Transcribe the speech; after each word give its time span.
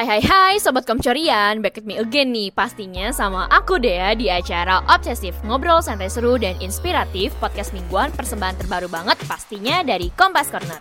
Hai 0.00 0.16
hai 0.16 0.24
hai 0.24 0.54
Sobat 0.56 0.88
Komcorian, 0.88 1.60
back 1.60 1.76
with 1.76 1.84
me 1.84 2.00
again 2.00 2.32
nih 2.32 2.48
pastinya 2.56 3.12
sama 3.12 3.44
aku 3.52 3.76
Dea 3.76 4.16
di 4.16 4.32
acara 4.32 4.80
Obsesif 4.88 5.36
Ngobrol 5.44 5.84
santai 5.84 6.08
seru 6.08 6.40
dan 6.40 6.56
inspiratif 6.64 7.36
podcast 7.36 7.76
mingguan 7.76 8.08
persembahan 8.16 8.56
terbaru 8.64 8.88
banget 8.88 9.20
pastinya 9.28 9.84
dari 9.84 10.08
Kompas 10.16 10.48
Corner. 10.48 10.80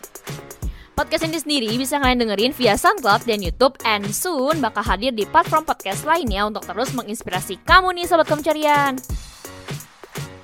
Podcast 0.96 1.28
ini 1.28 1.36
sendiri 1.36 1.68
bisa 1.76 2.00
kalian 2.00 2.24
dengerin 2.24 2.56
via 2.56 2.80
SoundCloud 2.80 3.28
dan 3.28 3.44
YouTube 3.44 3.76
and 3.84 4.08
soon 4.08 4.64
bakal 4.64 4.88
hadir 4.88 5.12
di 5.12 5.28
platform 5.28 5.68
podcast 5.68 6.08
lainnya 6.08 6.48
untuk 6.48 6.64
terus 6.64 6.96
menginspirasi 6.96 7.60
kamu 7.68 8.00
nih 8.00 8.08
Sobat 8.08 8.24
Komcorian. 8.24 9.04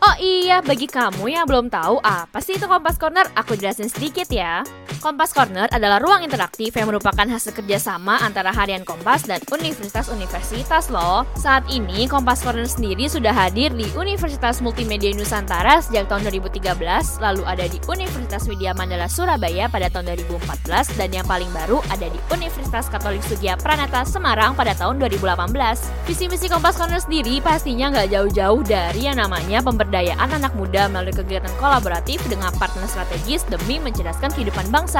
Oh 0.03 0.15
iya, 0.19 0.59
bagi 0.59 0.91
kamu 0.91 1.31
yang 1.31 1.47
belum 1.47 1.71
tahu 1.71 2.03
apa 2.03 2.43
sih 2.43 2.59
itu 2.59 2.67
Kompas 2.67 2.99
Corner, 2.99 3.23
aku 3.39 3.55
jelasin 3.55 3.87
sedikit 3.87 4.27
ya. 4.27 4.67
Kompas 5.05 5.37
Corner 5.37 5.69
adalah 5.69 6.01
ruang 6.01 6.25
interaktif 6.25 6.73
yang 6.73 6.89
merupakan 6.89 7.29
hasil 7.29 7.53
kerjasama 7.53 8.25
antara 8.25 8.49
Harian 8.49 8.81
Kompas 8.81 9.29
dan 9.29 9.37
universitas-universitas 9.53 10.89
loh. 10.89 11.29
Saat 11.37 11.69
ini 11.69 12.09
Kompas 12.09 12.41
Corner 12.41 12.65
sendiri 12.65 13.05
sudah 13.05 13.29
hadir 13.29 13.69
di 13.77 13.85
Universitas 13.93 14.65
Multimedia 14.65 15.13
Nusantara 15.13 15.77
sejak 15.77 16.09
tahun 16.09 16.25
2013, 16.33 17.21
lalu 17.21 17.45
ada 17.45 17.69
di 17.69 17.77
Universitas 17.85 18.49
Widya 18.49 18.73
Mandala 18.73 19.05
Surabaya 19.05 19.69
pada 19.69 19.93
tahun 19.93 20.09
2014, 20.25 20.97
dan 20.97 21.13
yang 21.13 21.27
paling 21.29 21.53
baru 21.53 21.85
ada 21.93 22.09
di 22.09 22.17
Universitas 22.33 22.89
Katolik 22.89 23.21
Sugia 23.29 23.61
Pranata 23.61 24.09
Semarang 24.09 24.57
pada 24.57 24.73
tahun 24.73 24.97
2018. 25.05 25.85
Visi 26.09 26.25
misi 26.25 26.49
Kompas 26.49 26.81
Corner 26.81 26.97
sendiri 26.97 27.45
pastinya 27.45 27.93
nggak 27.93 28.09
jauh-jauh 28.09 28.65
dari 28.65 29.05
yang 29.05 29.21
namanya 29.21 29.61
pemberdayaan 29.61 30.33
anak 30.33 30.57
muda 30.57 30.89
melalui 30.89 31.13
kegiatan 31.13 31.53
kolaboratif 31.61 32.25
dengan 32.25 32.49
partner 32.57 32.89
strategis 32.89 33.45
demi 33.53 33.77
mencerdaskan 33.77 34.33
kehidupan 34.33 34.65
bangsa. 34.73 34.94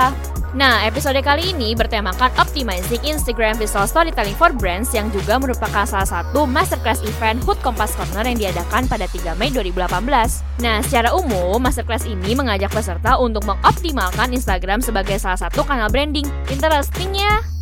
Nah, 0.56 0.88
episode 0.88 1.20
kali 1.20 1.52
ini 1.52 1.76
bertemakan 1.76 2.32
Optimizing 2.40 3.04
Instagram 3.04 3.60
Visual 3.60 3.84
Storytelling 3.84 4.40
for 4.40 4.56
Brands 4.56 4.96
yang 4.96 5.12
juga 5.12 5.36
merupakan 5.36 5.84
salah 5.84 6.08
satu 6.08 6.48
masterclass 6.48 7.04
event 7.04 7.44
HUT 7.44 7.60
Kompas 7.60 7.92
Corner 8.00 8.24
yang 8.24 8.40
diadakan 8.40 8.88
pada 8.88 9.04
3 9.08 9.36
Mei 9.36 9.52
2018. 9.52 10.00
Nah, 10.64 10.80
secara 10.80 11.12
umum, 11.12 11.60
masterclass 11.60 12.08
ini 12.08 12.40
mengajak 12.40 12.72
peserta 12.72 13.20
untuk 13.20 13.44
mengoptimalkan 13.44 14.32
Instagram 14.32 14.80
sebagai 14.80 15.20
salah 15.20 15.40
satu 15.40 15.68
kanal 15.68 15.92
branding. 15.92 16.28
Interesting 16.48 17.12
ya? 17.20 17.55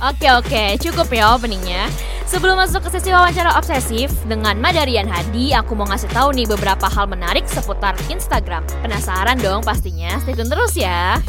Oke 0.00 0.32
oke, 0.32 0.80
cukup 0.80 1.12
ya 1.12 1.36
openingnya. 1.36 1.84
Sebelum 2.24 2.56
masuk 2.56 2.88
ke 2.88 2.96
sesi 2.96 3.12
wawancara 3.12 3.52
obsesif 3.52 4.08
dengan 4.24 4.56
Madarian 4.56 5.04
Hadi, 5.04 5.52
aku 5.52 5.76
mau 5.76 5.84
ngasih 5.84 6.08
tahu 6.08 6.32
nih 6.32 6.48
beberapa 6.48 6.88
hal 6.88 7.04
menarik 7.04 7.44
seputar 7.44 7.92
Instagram. 8.08 8.64
Penasaran 8.80 9.36
dong 9.44 9.60
pastinya? 9.60 10.16
Stay 10.24 10.32
tune 10.32 10.48
terus 10.48 10.72
ya. 10.72 11.20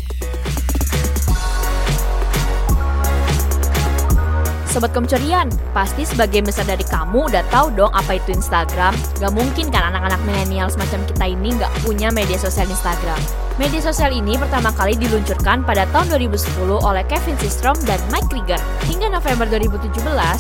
Sobat 4.72 4.96
Kemcurian, 4.96 5.52
pasti 5.76 6.08
sebagian 6.08 6.48
besar 6.48 6.64
dari 6.64 6.88
kamu 6.88 7.28
udah 7.28 7.44
tahu 7.52 7.76
dong 7.76 7.92
apa 7.92 8.16
itu 8.16 8.32
Instagram. 8.32 8.96
Gak 9.20 9.36
mungkin 9.36 9.68
kan 9.68 9.92
anak-anak 9.92 10.24
milenial 10.24 10.72
semacam 10.72 11.04
kita 11.12 11.26
ini 11.28 11.52
gak 11.60 11.68
punya 11.84 12.08
media 12.08 12.40
sosial 12.40 12.72
Instagram. 12.72 13.20
Media 13.60 13.84
sosial 13.84 14.16
ini 14.16 14.40
pertama 14.40 14.72
kali 14.72 14.96
diluncurkan 14.96 15.68
pada 15.68 15.84
tahun 15.92 16.16
2010 16.24 16.56
oleh 16.72 17.04
Kevin 17.12 17.36
Systrom 17.44 17.76
dan 17.84 18.00
Mike 18.16 18.32
Krieger. 18.32 18.64
Hingga 18.88 19.12
November 19.12 19.44
2017, 19.52 19.92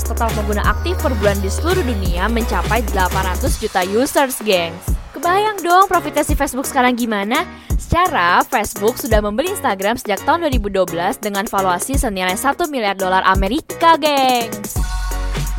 total 0.07 0.31
pengguna 0.31 0.63
aktif 0.63 0.95
per 1.03 1.11
bulan 1.19 1.35
di 1.43 1.51
seluruh 1.51 1.83
dunia 1.83 2.31
mencapai 2.31 2.87
800 2.87 3.59
juta 3.59 3.83
users, 3.83 4.39
gengs. 4.47 5.00
Kebayang 5.21 5.61
dong 5.61 5.85
profitnya 5.85 6.25
si 6.25 6.33
Facebook 6.33 6.65
sekarang 6.65 6.97
gimana? 6.97 7.45
Secara, 7.77 8.41
Facebook 8.41 8.97
sudah 8.97 9.21
membeli 9.21 9.53
Instagram 9.53 9.93
sejak 9.93 10.17
tahun 10.25 10.49
2012 10.49 11.21
dengan 11.21 11.45
valuasi 11.45 11.93
senilai 11.93 12.33
1 12.33 12.57
miliar 12.65 12.97
dolar 12.97 13.21
Amerika, 13.29 14.01
gengs. 14.01 14.81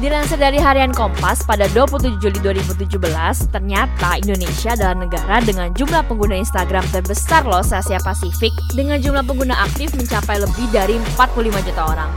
Dilansir 0.02 0.42
dari 0.42 0.58
harian 0.58 0.90
Kompas 0.90 1.46
pada 1.46 1.70
27 1.70 2.18
Juli 2.18 2.42
2017, 2.42 3.54
ternyata 3.54 4.18
Indonesia 4.18 4.74
adalah 4.74 4.98
negara 4.98 5.38
dengan 5.46 5.70
jumlah 5.70 6.10
pengguna 6.10 6.42
Instagram 6.42 6.82
terbesar 6.90 7.46
loh 7.46 7.62
se 7.62 7.78
Asia 7.78 8.02
Pasifik 8.02 8.50
dengan 8.74 8.98
jumlah 8.98 9.22
pengguna 9.22 9.62
aktif 9.62 9.94
mencapai 9.94 10.42
lebih 10.42 10.74
dari 10.74 10.98
45 11.14 11.66
juta 11.70 11.82
orang. 11.86 12.10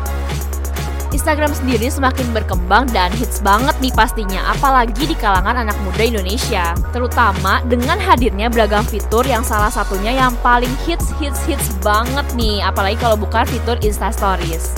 Instagram 1.15 1.55
sendiri 1.55 1.87
semakin 1.87 2.27
berkembang 2.35 2.91
dan 2.91 3.07
hits 3.15 3.39
banget 3.39 3.71
nih 3.79 3.95
pastinya, 3.95 4.51
apalagi 4.51 5.07
di 5.07 5.15
kalangan 5.15 5.63
anak 5.63 5.79
muda 5.87 6.03
Indonesia. 6.03 6.75
Terutama 6.91 7.63
dengan 7.71 7.95
hadirnya 7.95 8.51
beragam 8.51 8.83
fitur 8.83 9.23
yang 9.23 9.41
salah 9.41 9.71
satunya 9.71 10.11
yang 10.11 10.35
paling 10.43 10.71
hits 10.83 11.15
hits 11.15 11.39
hits 11.47 11.71
banget 11.79 12.27
nih, 12.35 12.59
apalagi 12.59 12.99
kalau 12.99 13.15
bukan 13.15 13.47
fitur 13.47 13.79
Insta 13.79 14.11
Stories. 14.11 14.75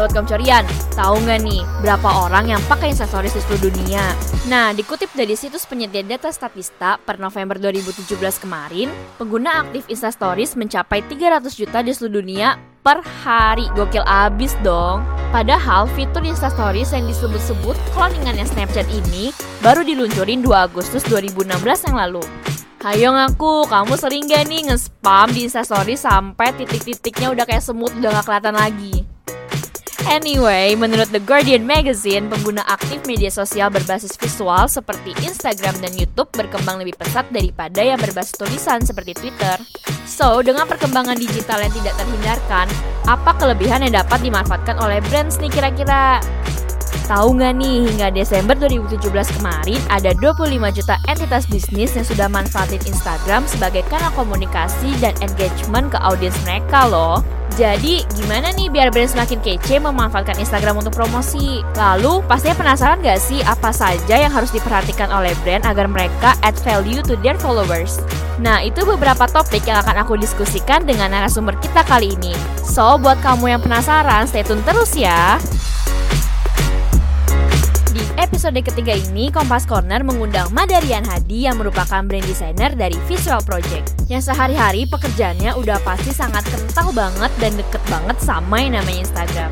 Sobat 0.00 0.16
Komcorian, 0.16 0.64
tahu 0.96 1.20
nggak 1.28 1.44
nih 1.44 1.60
berapa 1.84 2.24
orang 2.24 2.56
yang 2.56 2.62
pakai 2.72 2.96
Instastories 2.96 3.36
di 3.36 3.44
seluruh 3.44 3.68
dunia? 3.68 4.00
Nah, 4.48 4.72
dikutip 4.72 5.12
dari 5.12 5.36
situs 5.36 5.68
penyedia 5.68 6.00
data 6.00 6.32
Statista 6.32 6.96
per 6.96 7.20
November 7.20 7.60
2017 7.60 8.16
kemarin, 8.40 8.88
pengguna 9.20 9.60
aktif 9.60 9.84
Instastories 9.92 10.56
mencapai 10.56 11.04
300 11.04 11.52
juta 11.52 11.84
di 11.84 11.92
seluruh 11.92 12.16
dunia 12.16 12.56
per 12.80 13.04
hari. 13.04 13.68
Gokil 13.76 14.00
abis 14.08 14.56
dong. 14.64 15.04
Padahal 15.36 15.84
fitur 15.92 16.24
Instastories 16.24 16.96
yang 16.96 17.04
disebut-sebut 17.04 17.76
cloningannya 17.92 18.48
Snapchat 18.48 18.88
ini 18.88 19.36
baru 19.60 19.84
diluncurin 19.84 20.40
2 20.40 20.48
Agustus 20.64 21.04
2016 21.12 21.60
yang 21.92 22.00
lalu. 22.00 22.24
Hayo 22.80 23.12
ngaku, 23.12 23.68
kamu 23.68 23.92
sering 24.00 24.24
gak 24.24 24.48
nih 24.48 24.64
nge-spam 24.64 25.28
di 25.28 25.44
Instastories 25.44 26.00
sampai 26.00 26.56
titik-titiknya 26.56 27.36
udah 27.36 27.44
kayak 27.44 27.60
semut 27.60 27.92
udah 28.00 28.08
gak 28.16 28.24
kelihatan 28.24 28.56
lagi? 28.56 28.99
Anyway, 30.08 30.72
menurut 30.80 31.12
The 31.12 31.20
Guardian 31.20 31.68
Magazine, 31.68 32.32
pengguna 32.32 32.64
aktif 32.64 33.04
media 33.04 33.28
sosial 33.28 33.68
berbasis 33.68 34.16
visual 34.16 34.64
seperti 34.64 35.12
Instagram 35.20 35.76
dan 35.84 35.92
YouTube 35.92 36.32
berkembang 36.32 36.80
lebih 36.80 36.96
pesat 36.96 37.28
daripada 37.28 37.84
yang 37.84 38.00
berbasis 38.00 38.32
tulisan 38.32 38.80
seperti 38.80 39.12
Twitter. 39.12 39.60
So, 40.08 40.40
dengan 40.40 40.64
perkembangan 40.64 41.20
digital 41.20 41.60
yang 41.60 41.74
tidak 41.76 41.94
terhindarkan, 42.00 42.66
apa 43.04 43.30
kelebihan 43.36 43.84
yang 43.84 44.00
dapat 44.00 44.24
dimanfaatkan 44.24 44.80
oleh 44.80 45.04
brands 45.12 45.36
nih 45.36 45.52
kira-kira? 45.52 46.24
Tahu 47.10 47.36
nggak 47.36 47.54
nih, 47.58 47.78
hingga 47.90 48.08
Desember 48.14 48.54
2017 48.54 49.04
kemarin 49.36 49.80
ada 49.90 50.14
25 50.16 50.78
juta 50.78 50.94
entitas 51.10 51.44
bisnis 51.50 51.92
yang 51.98 52.06
sudah 52.06 52.30
manfaatin 52.30 52.80
Instagram 52.86 53.44
sebagai 53.50 53.82
kanal 53.90 54.14
komunikasi 54.14 54.94
dan 55.02 55.12
engagement 55.18 55.90
ke 55.90 55.98
audiens 56.00 56.38
mereka 56.46 56.86
loh. 56.86 57.18
Jadi 57.58 58.06
gimana 58.14 58.54
nih 58.54 58.70
biar 58.70 58.94
brand 58.94 59.10
semakin 59.10 59.42
kece 59.42 59.82
memanfaatkan 59.82 60.38
Instagram 60.38 60.78
untuk 60.78 60.94
promosi? 60.94 61.60
Lalu 61.74 62.22
pastinya 62.30 62.56
penasaran 62.56 63.02
gak 63.02 63.18
sih 63.18 63.42
apa 63.42 63.74
saja 63.74 64.14
yang 64.16 64.30
harus 64.30 64.54
diperhatikan 64.54 65.10
oleh 65.10 65.34
brand 65.42 65.66
agar 65.66 65.90
mereka 65.90 66.38
add 66.46 66.56
value 66.62 67.02
to 67.02 67.18
their 67.20 67.36
followers? 67.36 67.98
Nah 68.40 68.64
itu 68.64 68.86
beberapa 68.86 69.28
topik 69.28 69.66
yang 69.68 69.82
akan 69.82 70.06
aku 70.06 70.16
diskusikan 70.16 70.86
dengan 70.86 71.12
narasumber 71.12 71.58
kita 71.60 71.84
kali 71.84 72.16
ini. 72.16 72.32
So 72.62 72.96
buat 72.96 73.20
kamu 73.20 73.58
yang 73.58 73.60
penasaran 73.60 74.30
stay 74.30 74.46
tune 74.46 74.62
terus 74.64 74.96
ya 74.96 75.36
episode 78.20 78.60
ketiga 78.60 78.92
ini, 78.92 79.32
Kompas 79.32 79.64
Corner 79.64 80.04
mengundang 80.04 80.52
Madarian 80.52 81.00
Hadi 81.08 81.48
yang 81.48 81.56
merupakan 81.56 82.04
brand 82.04 82.26
designer 82.28 82.68
dari 82.76 82.94
Visual 83.08 83.40
Project. 83.40 83.96
Yang 84.12 84.28
sehari-hari 84.30 84.84
pekerjaannya 84.84 85.56
udah 85.56 85.80
pasti 85.80 86.12
sangat 86.12 86.44
kental 86.52 86.92
banget 86.92 87.32
dan 87.40 87.56
deket 87.56 87.80
banget 87.88 88.20
sama 88.20 88.60
yang 88.60 88.76
namanya 88.76 89.08
Instagram. 89.08 89.50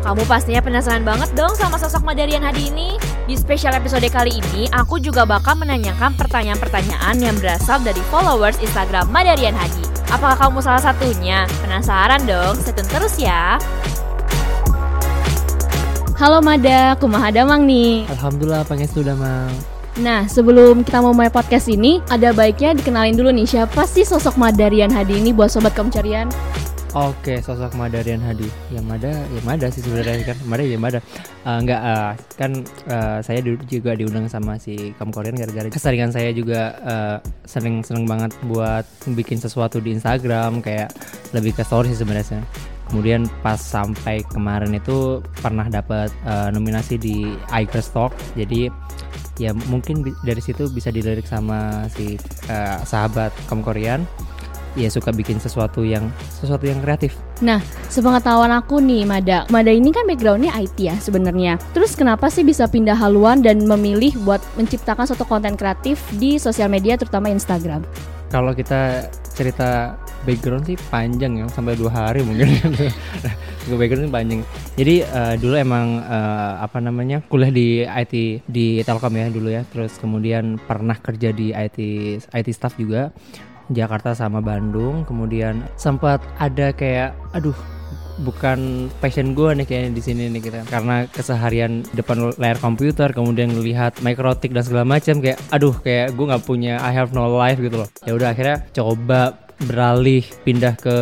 Kamu 0.00 0.24
pastinya 0.26 0.64
penasaran 0.64 1.04
banget 1.06 1.30
dong 1.38 1.54
sama 1.54 1.78
sosok 1.78 2.02
Madarian 2.02 2.42
Hadi 2.42 2.74
ini? 2.74 2.98
Di 3.30 3.38
spesial 3.38 3.76
episode 3.78 4.08
kali 4.10 4.34
ini, 4.34 4.66
aku 4.74 4.98
juga 4.98 5.22
bakal 5.22 5.54
menanyakan 5.60 6.18
pertanyaan-pertanyaan 6.18 7.22
yang 7.22 7.36
berasal 7.38 7.78
dari 7.86 8.00
followers 8.10 8.58
Instagram 8.58 9.06
Madarian 9.14 9.54
Hadi. 9.54 9.86
Apakah 10.10 10.50
kamu 10.50 10.58
salah 10.58 10.82
satunya? 10.82 11.46
Penasaran 11.62 12.26
dong? 12.26 12.58
Stay 12.58 12.74
terus 12.74 13.14
ya! 13.20 13.62
Halo 16.20 16.44
Mada, 16.44 17.00
kumaha 17.00 17.32
damang 17.32 17.64
nih? 17.64 18.04
Alhamdulillah, 18.12 18.60
pangestu 18.68 19.00
damang. 19.00 19.48
Nah, 20.04 20.28
sebelum 20.28 20.84
kita 20.84 21.00
mau 21.00 21.16
mulai 21.16 21.32
podcast 21.32 21.64
ini, 21.72 22.04
ada 22.12 22.36
baiknya 22.36 22.76
dikenalin 22.76 23.16
dulu 23.16 23.32
nih 23.32 23.48
siapa 23.48 23.88
sih 23.88 24.04
sosok 24.04 24.36
Madarian 24.36 24.92
Hadi 24.92 25.16
ini 25.16 25.32
buat 25.32 25.48
sobat 25.48 25.72
kemcarian? 25.72 26.28
Oke, 26.92 27.40
sosok 27.40 27.72
Madarian 27.72 28.20
Hadi. 28.20 28.44
Yang 28.68 28.84
Mada, 28.84 29.08
ya 29.16 29.40
Mada 29.48 29.66
sih 29.72 29.80
sebenarnya 29.80 30.28
kan. 30.28 30.36
Mada 30.44 30.60
ya 30.60 30.76
Mada. 30.76 31.00
Uh, 31.40 31.56
enggak, 31.56 31.80
uh, 31.88 32.12
kan 32.36 32.52
uh, 32.92 33.18
saya 33.24 33.40
juga 33.64 33.96
diundang 33.96 34.28
sama 34.28 34.60
si 34.60 34.92
Kam 35.00 35.16
Korean 35.16 35.40
gara-gara 35.40 35.72
keseringan 35.72 36.12
saya 36.12 36.36
juga 36.36 36.76
uh, 36.84 37.16
sering 37.48 37.80
seneng 37.80 38.04
banget 38.04 38.36
buat 38.44 38.84
bikin 39.16 39.40
sesuatu 39.40 39.80
di 39.80 39.96
Instagram 39.96 40.60
kayak 40.60 40.92
lebih 41.32 41.56
ke 41.56 41.64
story 41.64 41.96
sih 41.96 42.04
sebenarnya 42.04 42.44
kemudian 42.90 43.30
pas 43.40 43.56
sampai 43.56 44.26
kemarin 44.26 44.74
itu 44.74 45.22
pernah 45.38 45.70
dapat 45.70 46.10
uh, 46.26 46.50
nominasi 46.50 46.98
di 46.98 47.32
iCrest 47.54 47.94
Talk 47.94 48.12
jadi 48.34 48.68
ya 49.40 49.56
mungkin 49.72 50.04
dari 50.26 50.42
situ 50.44 50.68
bisa 50.68 50.92
dilirik 50.92 51.24
sama 51.24 51.88
si 51.88 52.20
uh, 52.50 52.82
sahabat 52.84 53.32
Kom 53.48 53.64
Korean 53.64 54.04
ya 54.78 54.86
suka 54.86 55.10
bikin 55.10 55.42
sesuatu 55.42 55.82
yang 55.82 56.06
sesuatu 56.30 56.62
yang 56.68 56.78
kreatif. 56.78 57.18
Nah, 57.42 57.58
sepengetahuan 57.90 58.52
aku 58.54 58.78
nih, 58.78 59.02
Mada. 59.02 59.42
Mada 59.50 59.72
ini 59.72 59.90
kan 59.90 60.06
backgroundnya 60.06 60.54
IT 60.54 60.78
ya 60.78 60.94
sebenarnya. 61.00 61.58
Terus 61.74 61.98
kenapa 61.98 62.30
sih 62.30 62.46
bisa 62.46 62.70
pindah 62.70 62.94
haluan 62.94 63.42
dan 63.42 63.66
memilih 63.66 64.14
buat 64.22 64.38
menciptakan 64.54 65.10
suatu 65.10 65.26
konten 65.26 65.58
kreatif 65.58 65.98
di 66.20 66.38
sosial 66.38 66.70
media, 66.70 66.94
terutama 66.94 67.32
Instagram? 67.32 67.82
Kalau 68.30 68.54
kita 68.54 69.10
cerita 69.34 69.98
background 70.22 70.68
sih 70.68 70.78
panjang 70.92 71.42
ya 71.42 71.46
sampai 71.50 71.74
dua 71.74 71.90
hari 71.90 72.22
mungkin. 72.22 72.46
Gue 73.66 73.76
background 73.76 74.14
panjang. 74.14 74.46
Jadi 74.78 75.02
uh, 75.02 75.34
dulu 75.34 75.54
emang 75.58 75.98
uh, 76.06 76.62
apa 76.62 76.78
namanya 76.78 77.26
kuliah 77.26 77.50
di 77.50 77.82
IT 77.82 78.14
di 78.46 78.86
Telkom 78.86 79.18
ya 79.18 79.26
dulu 79.34 79.50
ya. 79.50 79.66
Terus 79.66 79.98
kemudian 79.98 80.62
pernah 80.62 80.94
kerja 80.94 81.34
di 81.34 81.50
IT 81.50 81.78
IT 82.30 82.48
staff 82.54 82.78
juga. 82.78 83.10
Jakarta 83.70 84.14
sama 84.14 84.38
Bandung. 84.38 85.02
Kemudian 85.06 85.66
sempat 85.74 86.22
ada 86.38 86.70
kayak 86.70 87.18
aduh 87.34 87.79
bukan 88.18 88.90
passion 88.98 89.32
gue 89.32 89.50
nih 89.62 89.66
kayaknya 89.68 89.90
di 89.94 90.02
sini 90.02 90.22
nih 90.32 90.42
kita 90.42 90.58
karena 90.66 91.06
keseharian 91.08 91.86
depan 91.94 92.34
layar 92.36 92.58
komputer 92.58 93.14
kemudian 93.14 93.54
melihat 93.54 93.94
mikrotik 94.02 94.50
dan 94.50 94.66
segala 94.66 94.84
macam 94.88 95.22
kayak 95.22 95.38
aduh 95.54 95.74
kayak 95.80 96.16
gue 96.18 96.24
nggak 96.26 96.44
punya 96.44 96.80
I 96.82 96.90
have 96.90 97.14
no 97.14 97.30
life 97.30 97.60
gitu 97.60 97.84
loh. 97.84 97.88
Ya 98.04 98.12
udah 98.16 98.32
akhirnya 98.32 98.64
coba 98.74 99.49
beralih 99.68 100.24
pindah 100.42 100.72
ke 100.80 100.96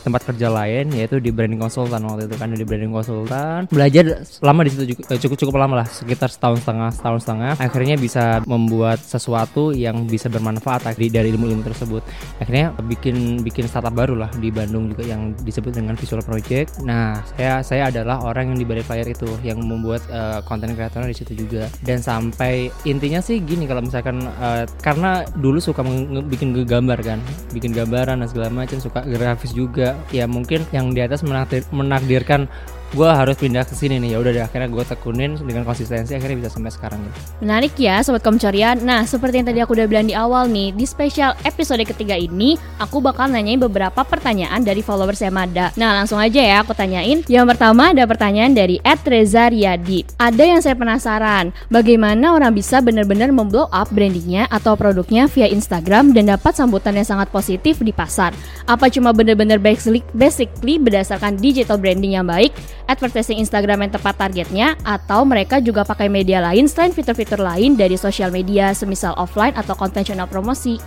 tempat 0.00 0.24
kerja 0.32 0.48
lain 0.48 0.88
yaitu 0.96 1.20
di 1.20 1.28
branding 1.28 1.60
konsultan 1.60 2.00
waktu 2.08 2.24
itu 2.24 2.36
kan 2.40 2.48
di 2.52 2.64
branding 2.64 2.92
konsultan. 2.92 3.68
Belajar 3.68 4.24
lama 4.40 4.60
di 4.64 4.70
situ 4.72 4.84
eh, 4.96 5.20
cukup 5.20 5.36
cukup 5.36 5.54
lama 5.60 5.84
lah 5.84 5.88
sekitar 5.88 6.32
setahun 6.32 6.64
setengah 6.64 6.90
setahun 6.92 7.20
setengah. 7.24 7.52
Akhirnya 7.60 7.96
bisa 8.00 8.40
membuat 8.48 9.00
sesuatu 9.02 9.76
yang 9.76 10.08
bisa 10.08 10.32
bermanfaat 10.32 10.88
dari 10.94 11.12
dari 11.12 11.28
ilmu-ilmu 11.34 11.60
tersebut. 11.64 12.00
Akhirnya 12.40 12.72
bikin 12.88 13.44
bikin 13.44 13.68
startup 13.68 13.92
baru 13.92 14.16
lah 14.16 14.30
di 14.40 14.48
Bandung 14.48 14.88
juga 14.92 15.04
yang 15.04 15.36
disebut 15.44 15.76
dengan 15.76 15.92
Visual 15.98 16.24
Project. 16.24 16.80
Nah 16.88 17.20
saya 17.36 17.60
saya 17.60 17.92
adalah 17.92 18.24
orang 18.24 18.54
yang 18.54 18.58
di 18.62 18.66
balik 18.66 18.88
layar 18.88 19.08
itu 19.10 19.28
yang 19.44 19.60
membuat 19.60 20.00
uh, 20.08 20.40
konten 20.48 20.72
kreator 20.72 21.04
di 21.04 21.16
situ 21.16 21.36
juga. 21.36 21.68
Dan 21.84 22.00
sampai 22.00 22.72
intinya 22.88 23.20
sih 23.20 23.44
gini 23.44 23.68
kalau 23.68 23.84
misalkan 23.84 24.24
uh, 24.40 24.64
karena 24.80 25.28
dulu 25.36 25.60
suka 25.60 25.84
bikin 26.24 26.56
gambar 26.64 26.98
kan 27.04 27.20
bikin 27.52 27.74
gambar 27.74 27.97
lebaran 27.98 28.22
dan 28.22 28.30
segala 28.30 28.54
macam 28.54 28.78
suka 28.78 29.02
grafis 29.02 29.50
juga. 29.50 29.98
Ya 30.14 30.30
mungkin 30.30 30.62
yang 30.70 30.94
di 30.94 31.02
atas 31.02 31.26
menakdir, 31.26 31.66
menakdirkan 31.74 32.46
gue 32.88 33.04
harus 33.04 33.36
pindah 33.36 33.68
ke 33.68 33.76
sini 33.76 34.00
nih 34.00 34.16
ya 34.16 34.18
udah 34.24 34.32
deh 34.32 34.44
akhirnya 34.48 34.68
gue 34.72 34.84
tekunin 34.84 35.36
dengan 35.44 35.68
konsistensi 35.68 36.16
akhirnya 36.16 36.40
bisa 36.40 36.50
sampai 36.56 36.72
sekarang 36.72 36.98
gitu. 37.04 37.18
Menarik 37.44 37.76
ya 37.76 38.00
sobat 38.00 38.24
komcorian. 38.24 38.80
Nah 38.80 39.04
seperti 39.04 39.44
yang 39.44 39.46
tadi 39.52 39.60
aku 39.60 39.76
udah 39.76 39.84
bilang 39.84 40.08
di 40.08 40.16
awal 40.16 40.48
nih 40.48 40.72
di 40.72 40.88
spesial 40.88 41.36
episode 41.44 41.84
ketiga 41.84 42.16
ini 42.16 42.56
aku 42.80 43.04
bakal 43.04 43.28
nanyain 43.28 43.60
beberapa 43.60 44.00
pertanyaan 44.08 44.64
dari 44.64 44.80
followers 44.80 45.20
Mada. 45.28 45.68
Nah 45.76 46.00
langsung 46.00 46.16
aja 46.16 46.40
ya 46.40 46.64
aku 46.64 46.72
tanyain. 46.72 47.20
Yang 47.28 47.46
pertama 47.52 47.92
ada 47.92 48.08
pertanyaan 48.08 48.56
dari 48.56 48.80
Reza 48.80 49.52
Riyadi. 49.52 50.04
Ada 50.16 50.44
yang 50.44 50.60
saya 50.64 50.76
penasaran 50.76 51.52
bagaimana 51.68 52.32
orang 52.32 52.56
bisa 52.56 52.80
benar-benar 52.80 53.28
memblow 53.28 53.68
up 53.68 53.92
brandingnya 53.92 54.48
atau 54.48 54.76
produknya 54.76 55.28
via 55.28 55.48
Instagram 55.48 56.16
dan 56.16 56.32
dapat 56.32 56.56
sambutan 56.56 56.96
yang 56.96 57.04
sangat 57.04 57.28
positif 57.28 57.80
di 57.84 57.92
pasar. 57.92 58.32
Apa 58.64 58.88
cuma 58.88 59.12
benar-benar 59.12 59.60
basically 59.60 60.76
berdasarkan 60.80 61.36
digital 61.36 61.76
branding 61.76 62.16
yang 62.16 62.24
baik 62.24 62.52
advertising 62.88 63.38
Instagram 63.38 63.86
yang 63.86 63.92
tepat 63.94 64.16
targetnya 64.16 64.74
atau 64.82 65.22
mereka 65.28 65.60
juga 65.60 65.84
pakai 65.84 66.08
media 66.08 66.40
lain 66.40 66.66
selain 66.66 66.90
fitur-fitur 66.90 67.38
lain 67.38 67.76
dari 67.76 67.94
sosial 67.94 68.32
media 68.32 68.72
semisal 68.72 69.12
offline 69.14 69.54
atau 69.54 69.76
konvensional 69.76 70.26
promosi. 70.26 70.80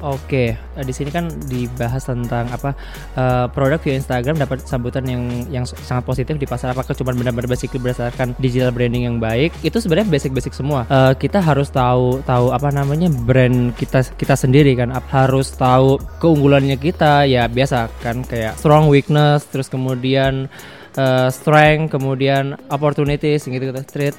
Oke, 0.00 0.56
eh, 0.56 0.84
di 0.84 0.96
sini 0.96 1.12
kan 1.12 1.28
dibahas 1.44 2.08
tentang 2.08 2.48
apa 2.48 2.72
uh, 3.20 3.46
produk 3.52 3.76
via 3.84 4.00
Instagram 4.00 4.40
dapat 4.40 4.64
sambutan 4.64 5.04
yang 5.04 5.44
yang 5.52 5.64
sangat 5.68 6.08
positif 6.08 6.40
di 6.40 6.48
pasar. 6.48 6.72
Apakah 6.72 6.96
cuma 6.96 7.12
benar-benar 7.12 7.44
basic 7.44 7.76
berdasarkan 7.76 8.32
digital 8.40 8.72
branding 8.72 9.04
yang 9.04 9.20
baik? 9.20 9.52
Itu 9.60 9.76
sebenarnya 9.76 10.08
basic-basic 10.08 10.56
semua. 10.56 10.88
Uh, 10.88 11.12
kita 11.12 11.44
harus 11.44 11.68
tahu 11.68 12.24
tahu 12.24 12.48
apa 12.48 12.72
namanya 12.72 13.12
brand 13.12 13.76
kita 13.76 14.00
kita 14.16 14.40
sendiri 14.40 14.72
kan. 14.72 14.88
Harus 15.12 15.52
tahu 15.52 16.00
keunggulannya 16.16 16.80
kita. 16.80 17.28
Ya 17.28 17.44
biasa 17.44 17.92
kan 18.00 18.24
kayak 18.24 18.56
strong 18.56 18.88
weakness, 18.88 19.44
terus 19.52 19.68
kemudian 19.68 20.48
uh, 20.96 21.28
strength, 21.28 21.94
kemudian 21.94 22.58
opportunities 22.70 23.46
gitu 23.46 23.60
gitu 23.60 23.82
street. 23.84 24.16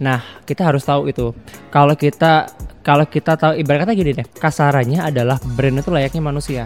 Nah, 0.00 0.20
kita 0.44 0.66
harus 0.66 0.84
tahu 0.84 1.08
itu. 1.08 1.32
Kalau 1.72 1.94
kita 1.94 2.50
kalau 2.80 3.04
kita 3.04 3.36
tahu 3.36 3.60
ibarat 3.60 3.84
kata 3.84 3.92
gini 3.92 4.16
deh, 4.16 4.26
kasarannya 4.40 5.04
adalah 5.04 5.36
brand 5.56 5.80
itu 5.80 5.92
layaknya 5.92 6.22
manusia 6.24 6.64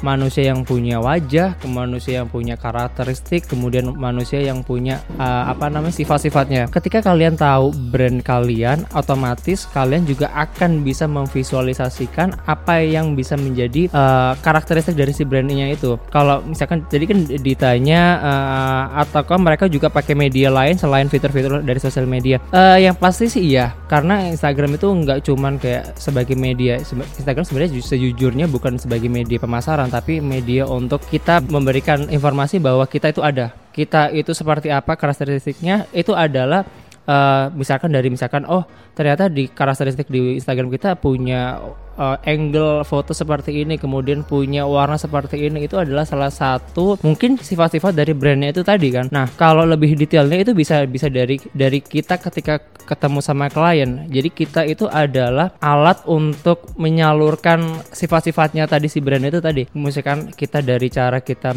manusia 0.00 0.50
yang 0.50 0.62
punya 0.62 1.02
wajah, 1.02 1.58
ke 1.58 1.66
manusia 1.66 2.22
yang 2.22 2.28
punya 2.30 2.54
karakteristik, 2.54 3.48
kemudian 3.50 3.90
manusia 3.96 4.38
yang 4.38 4.62
punya 4.62 5.02
uh, 5.18 5.50
apa 5.50 5.68
namanya 5.68 5.94
sifat-sifatnya. 5.94 6.70
Ketika 6.70 7.02
kalian 7.02 7.34
tahu 7.34 7.74
brand 7.90 8.22
kalian, 8.22 8.86
otomatis 8.94 9.66
kalian 9.70 10.06
juga 10.06 10.30
akan 10.34 10.86
bisa 10.86 11.10
memvisualisasikan 11.10 12.38
apa 12.46 12.80
yang 12.84 13.18
bisa 13.18 13.34
menjadi 13.34 13.90
uh, 13.90 14.38
karakteristik 14.38 14.94
dari 14.94 15.10
si 15.10 15.26
brandnya 15.26 15.72
itu. 15.72 15.98
Kalau 16.12 16.44
misalkan 16.46 16.86
jadi 16.86 17.04
kan 17.08 17.18
ditanya 17.42 18.00
uh, 18.22 18.84
ataukah 19.02 19.38
mereka 19.40 19.66
juga 19.66 19.90
pakai 19.90 20.14
media 20.14 20.48
lain 20.52 20.78
selain 20.78 21.10
fitur-fitur 21.10 21.60
dari 21.64 21.80
sosial 21.82 22.06
media? 22.06 22.38
Uh, 22.54 22.78
yang 22.78 22.94
pasti 22.94 23.26
sih 23.26 23.42
iya, 23.56 23.74
karena 23.90 24.30
Instagram 24.30 24.78
itu 24.78 24.86
nggak 24.86 25.18
cuman 25.26 25.58
kayak 25.58 25.98
sebagai 25.98 26.38
media. 26.38 26.78
Instagram 26.78 27.44
sebenarnya 27.44 27.70
sejujurnya 27.80 28.46
bukan 28.46 28.78
sebagai 28.78 29.10
media 29.10 29.40
pemasaran 29.40 29.87
tapi 29.88 30.22
media 30.22 30.68
untuk 30.68 31.02
kita 31.08 31.42
memberikan 31.44 32.06
informasi 32.08 32.60
bahwa 32.62 32.86
kita 32.86 33.10
itu 33.12 33.20
ada. 33.24 33.52
Kita 33.72 34.10
itu 34.12 34.30
seperti 34.34 34.72
apa 34.72 34.94
karakteristiknya 34.98 35.86
itu 35.94 36.12
adalah 36.14 36.66
uh, 37.08 37.48
misalkan 37.56 37.88
dari 37.90 38.12
misalkan 38.12 38.44
oh 38.44 38.66
ternyata 38.92 39.32
di 39.32 39.48
karakteristik 39.48 40.10
di 40.12 40.36
Instagram 40.36 40.68
kita 40.68 40.98
punya 41.00 41.56
uh, 41.98 42.16
angle 42.24 42.86
foto 42.86 43.10
seperti 43.12 43.66
ini 43.66 43.76
kemudian 43.76 44.22
punya 44.22 44.64
warna 44.64 44.96
seperti 44.96 45.50
ini 45.50 45.66
itu 45.66 45.76
adalah 45.76 46.06
salah 46.06 46.30
satu 46.30 46.96
mungkin 47.02 47.36
sifat-sifat 47.36 47.92
dari 47.92 48.14
brandnya 48.14 48.54
itu 48.54 48.62
tadi 48.62 48.88
kan? 48.94 49.10
Nah 49.10 49.26
kalau 49.34 49.66
lebih 49.66 49.98
detailnya 49.98 50.40
itu 50.40 50.54
bisa 50.54 50.86
bisa 50.86 51.10
dari 51.10 51.36
dari 51.52 51.82
kita 51.82 52.16
ketika 52.22 52.62
ketemu 52.88 53.20
sama 53.20 53.52
klien. 53.52 54.08
Jadi 54.08 54.28
kita 54.32 54.64
itu 54.64 54.88
adalah 54.88 55.52
alat 55.60 56.00
untuk 56.08 56.72
menyalurkan 56.80 57.84
sifat-sifatnya 57.92 58.64
tadi 58.64 58.88
si 58.88 59.04
brand 59.04 59.28
itu 59.28 59.44
tadi. 59.44 59.68
Misalkan 59.76 60.32
kita 60.32 60.64
dari 60.64 60.88
cara 60.88 61.20
kita 61.20 61.52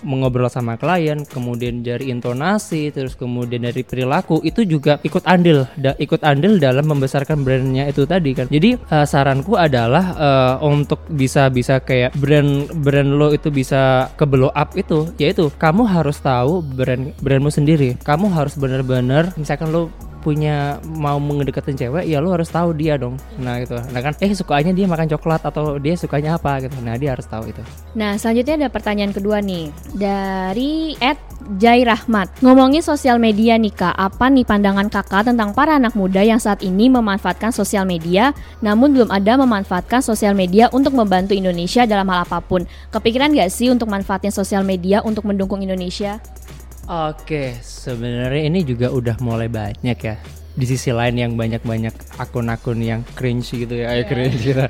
mengobrol 0.00 0.48
sama 0.48 0.80
klien 0.80 1.28
kemudian 1.28 1.84
dari 1.84 2.08
intonasi 2.08 2.88
terus 2.94 3.12
kemudian 3.12 3.68
dari 3.68 3.84
perilaku 3.84 4.40
itu 4.40 4.64
juga 4.64 4.96
ikut 5.04 5.28
andil 5.28 5.68
ikut 6.00 6.24
andil 6.24 6.56
dalam 6.56 6.88
membesarkan 6.88 7.44
brandnya 7.44 7.84
itu 7.90 8.08
tadi 8.08 8.32
kan? 8.32 8.48
Jadi 8.48 8.80
uh, 8.88 9.04
saranku 9.04 9.60
ada 9.60 9.79
adalah 9.86 10.06
uh, 10.16 10.54
untuk 10.66 11.00
bisa 11.08 11.48
bisa 11.48 11.80
kayak 11.80 12.12
brand 12.18 12.68
brand 12.84 13.10
lo 13.16 13.32
itu 13.32 13.48
bisa 13.48 14.12
ke 14.18 14.28
blow 14.28 14.52
up 14.52 14.76
itu 14.76 15.08
yaitu 15.16 15.48
kamu 15.56 15.88
harus 15.88 16.20
tahu 16.20 16.60
brand 16.60 17.16
brandmu 17.22 17.48
sendiri. 17.48 17.96
Kamu 18.04 18.28
harus 18.32 18.56
benar-benar 18.60 19.32
misalkan 19.40 19.72
lo 19.72 19.88
punya 20.20 20.78
mau 20.84 21.16
mengedekatin 21.16 21.76
cewek 21.76 22.04
ya 22.06 22.20
lu 22.20 22.30
harus 22.30 22.52
tahu 22.52 22.76
dia 22.76 23.00
dong. 23.00 23.16
Nah 23.40 23.60
gitu. 23.64 23.76
Nah 23.76 24.00
kan 24.00 24.12
eh 24.20 24.32
sukanya 24.36 24.72
dia 24.76 24.86
makan 24.86 25.08
coklat 25.16 25.42
atau 25.44 25.80
dia 25.80 25.96
sukanya 25.96 26.36
apa 26.36 26.60
gitu. 26.64 26.76
Nah 26.84 26.94
dia 27.00 27.16
harus 27.16 27.26
tahu 27.26 27.48
itu. 27.48 27.60
Nah 27.96 28.20
selanjutnya 28.20 28.66
ada 28.66 28.68
pertanyaan 28.68 29.12
kedua 29.16 29.40
nih 29.40 29.72
dari 29.96 30.94
Ed 31.00 31.18
Jai 31.56 31.82
Rahmat 31.82 32.44
ngomongin 32.44 32.84
sosial 32.84 33.16
media 33.16 33.56
nih 33.56 33.72
kak 33.72 33.96
apa 33.96 34.28
nih 34.28 34.44
pandangan 34.44 34.92
kakak 34.92 35.24
tentang 35.32 35.56
para 35.56 35.80
anak 35.80 35.96
muda 35.96 36.20
yang 36.20 36.38
saat 36.38 36.60
ini 36.60 36.92
memanfaatkan 36.92 37.50
sosial 37.50 37.88
media 37.88 38.36
namun 38.60 38.92
belum 38.92 39.08
ada 39.08 39.40
memanfaatkan 39.40 40.04
sosial 40.04 40.36
media 40.36 40.68
untuk 40.70 40.92
membantu 40.92 41.32
Indonesia 41.32 41.88
dalam 41.88 42.06
hal 42.12 42.28
apa 42.28 42.44
pun? 42.44 42.68
Kepikiran 42.92 43.32
gak 43.32 43.50
sih 43.50 43.72
untuk 43.72 43.88
manfaatin 43.88 44.30
sosial 44.30 44.62
media 44.62 45.00
untuk 45.00 45.24
mendukung 45.24 45.64
Indonesia 45.64 46.20
Oke, 46.88 47.60
sebenarnya 47.60 48.48
ini 48.48 48.64
juga 48.64 48.88
udah 48.88 49.20
mulai 49.20 49.52
banyak 49.52 49.98
ya 50.00 50.16
di 50.60 50.68
sisi 50.68 50.92
lain 50.92 51.16
yang 51.16 51.32
banyak-banyak 51.40 52.20
akun-akun 52.20 52.78
yang 52.84 53.00
cringe 53.16 53.56
gitu 53.56 53.72
ya, 53.72 53.96
yeah. 53.96 54.04
cringe 54.04 54.36
gitu. 54.44 54.64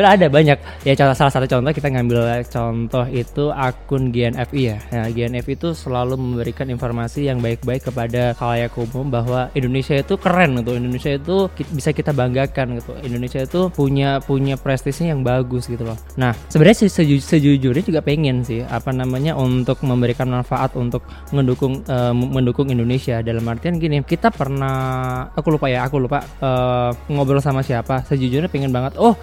Nah, 0.00 0.16
ada 0.16 0.26
banyak. 0.32 0.56
Ya 0.88 0.96
contoh 0.96 1.12
salah 1.12 1.32
satu 1.32 1.44
contoh 1.44 1.72
kita 1.76 1.92
ngambil 1.92 2.40
contoh 2.48 3.04
itu 3.12 3.52
akun 3.52 4.08
GNFI 4.08 4.60
ya. 4.64 4.78
Nah, 4.88 5.06
GNFI 5.12 5.52
itu 5.52 5.76
selalu 5.76 6.16
memberikan 6.16 6.72
informasi 6.72 7.28
yang 7.28 7.44
baik-baik 7.44 7.92
kepada 7.92 8.32
khalayak 8.40 8.72
umum 8.80 9.12
bahwa 9.12 9.52
Indonesia 9.52 9.92
itu 10.00 10.16
keren 10.16 10.56
gitu. 10.64 10.72
Indonesia 10.80 11.12
itu 11.12 11.36
bisa 11.76 11.92
kita 11.92 12.16
banggakan 12.16 12.80
gitu. 12.80 12.96
Indonesia 13.04 13.44
itu 13.44 13.68
punya 13.68 14.22
punya 14.24 14.56
prestisnya 14.56 15.12
yang 15.12 15.20
bagus 15.20 15.68
gitu 15.68 15.84
loh. 15.84 15.98
Nah, 16.16 16.32
sebenarnya 16.48 16.88
seju, 16.88 17.20
sejujurnya 17.20 17.84
juga 17.84 18.00
pengen 18.00 18.40
sih 18.40 18.64
apa 18.64 18.94
namanya 18.94 19.36
untuk 19.36 19.82
memberikan 19.84 20.32
manfaat 20.32 20.72
untuk 20.78 21.04
mendukung 21.34 21.84
uh, 21.90 22.14
mendukung 22.14 22.70
Indonesia 22.70 23.20
dalam 23.20 23.44
artian 23.50 23.76
gini, 23.76 24.00
kita 24.06 24.30
pernah 24.30 24.93
aku 25.32 25.48
lupa 25.54 25.66
ya 25.70 25.86
aku 25.86 25.96
lupa 26.02 26.24
uh, 26.40 26.90
ngobrol 27.10 27.42
sama 27.42 27.60
siapa. 27.60 28.02
Sejujurnya 28.06 28.50
pengen 28.50 28.72
banget. 28.74 28.96
Oh 28.98 29.14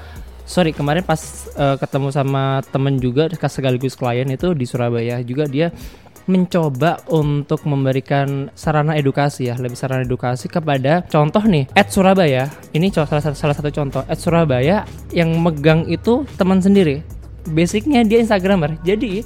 sorry 0.46 0.75
kemarin 0.75 1.06
pas 1.06 1.22
uh, 1.56 1.80
ketemu 1.80 2.12
sama 2.12 2.60
temen 2.74 3.00
juga 3.00 3.32
sekaligus 3.32 3.96
klien 3.96 4.28
itu 4.28 4.51
di 4.51 4.66
Surabaya 4.68 5.24
juga 5.24 5.48
dia 5.48 5.72
mencoba 6.30 7.01
untuk 7.10 7.66
memberikan 7.66 8.54
sarana 8.54 8.94
edukasi 8.94 9.50
ya 9.50 9.58
lebih 9.58 9.74
sarana 9.74 10.06
edukasi 10.06 10.46
kepada 10.46 11.01
contoh 11.10 11.42
nih 11.42 11.66
at 11.74 11.90
Surabaya. 11.90 12.51
Ini 12.72 12.94
salah 12.94 13.10
satu 13.10 13.38
salah 13.38 13.56
satu 13.58 13.70
contoh. 13.74 14.04
At 14.06 14.22
Surabaya 14.22 14.86
yang 15.10 15.34
megang 15.42 15.90
itu 15.90 16.28
teman 16.38 16.62
sendiri. 16.62 17.01
Basicnya 17.50 18.06
dia 18.06 18.22
instagramer. 18.22 18.78
Jadi 18.86 19.25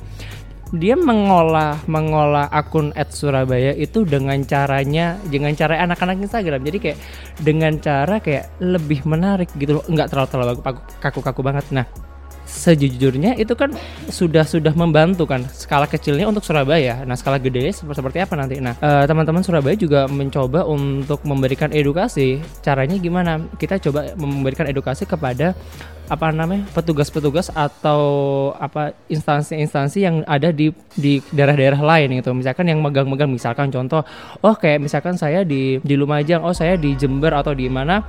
dia 0.74 0.98
mengolah 0.98 1.78
mengolah 1.86 2.50
akun 2.50 2.90
at 2.98 3.14
Surabaya 3.14 3.76
itu 3.78 4.02
dengan 4.02 4.42
caranya 4.42 5.22
dengan 5.30 5.54
cara 5.54 5.78
anak-anak 5.86 6.26
Instagram. 6.26 6.66
Jadi 6.66 6.78
kayak 6.82 7.00
dengan 7.38 7.78
cara 7.78 8.18
kayak 8.18 8.58
lebih 8.64 9.06
menarik 9.06 9.54
gitu 9.62 9.78
loh. 9.82 9.86
Nggak 9.86 10.10
terlalu 10.10 10.30
terlalu 10.34 10.54
kaku-kaku 10.98 11.42
banget. 11.46 11.66
Nah 11.70 11.86
sejujurnya 12.46 13.36
itu 13.36 13.52
kan 13.58 13.74
sudah 14.08 14.46
sudah 14.46 14.72
membantu 14.78 15.26
kan 15.26 15.44
skala 15.52 15.90
kecilnya 15.90 16.30
untuk 16.30 16.46
Surabaya. 16.46 17.02
Nah 17.04 17.18
skala 17.18 17.42
gede 17.42 17.74
seperti 17.74 18.22
apa 18.22 18.38
nanti? 18.38 18.62
Nah 18.62 18.78
uh, 18.80 19.04
teman-teman 19.10 19.42
Surabaya 19.42 19.76
juga 19.76 20.06
mencoba 20.06 20.64
untuk 20.64 21.26
memberikan 21.26 21.74
edukasi. 21.74 22.40
Caranya 22.62 22.96
gimana? 23.02 23.42
Kita 23.58 23.82
coba 23.82 24.14
memberikan 24.16 24.70
edukasi 24.70 25.04
kepada 25.10 25.58
apa 26.06 26.30
namanya 26.30 26.70
petugas-petugas 26.70 27.50
atau 27.50 28.02
apa 28.62 28.94
instansi-instansi 29.10 29.98
yang 30.06 30.16
ada 30.30 30.54
di 30.54 30.70
di 30.94 31.18
daerah-daerah 31.34 31.82
lain 31.82 32.22
gitu 32.22 32.30
misalkan 32.38 32.70
yang 32.70 32.78
megang-megang 32.78 33.34
misalkan 33.34 33.74
contoh 33.74 34.06
oh 34.46 34.54
kayak 34.54 34.86
misalkan 34.86 35.18
saya 35.18 35.42
di 35.42 35.82
di 35.82 35.96
Lumajang 35.98 36.46
oh 36.46 36.54
saya 36.54 36.78
di 36.78 36.94
Jember 36.94 37.34
atau 37.34 37.58
di 37.58 37.66
mana 37.66 38.06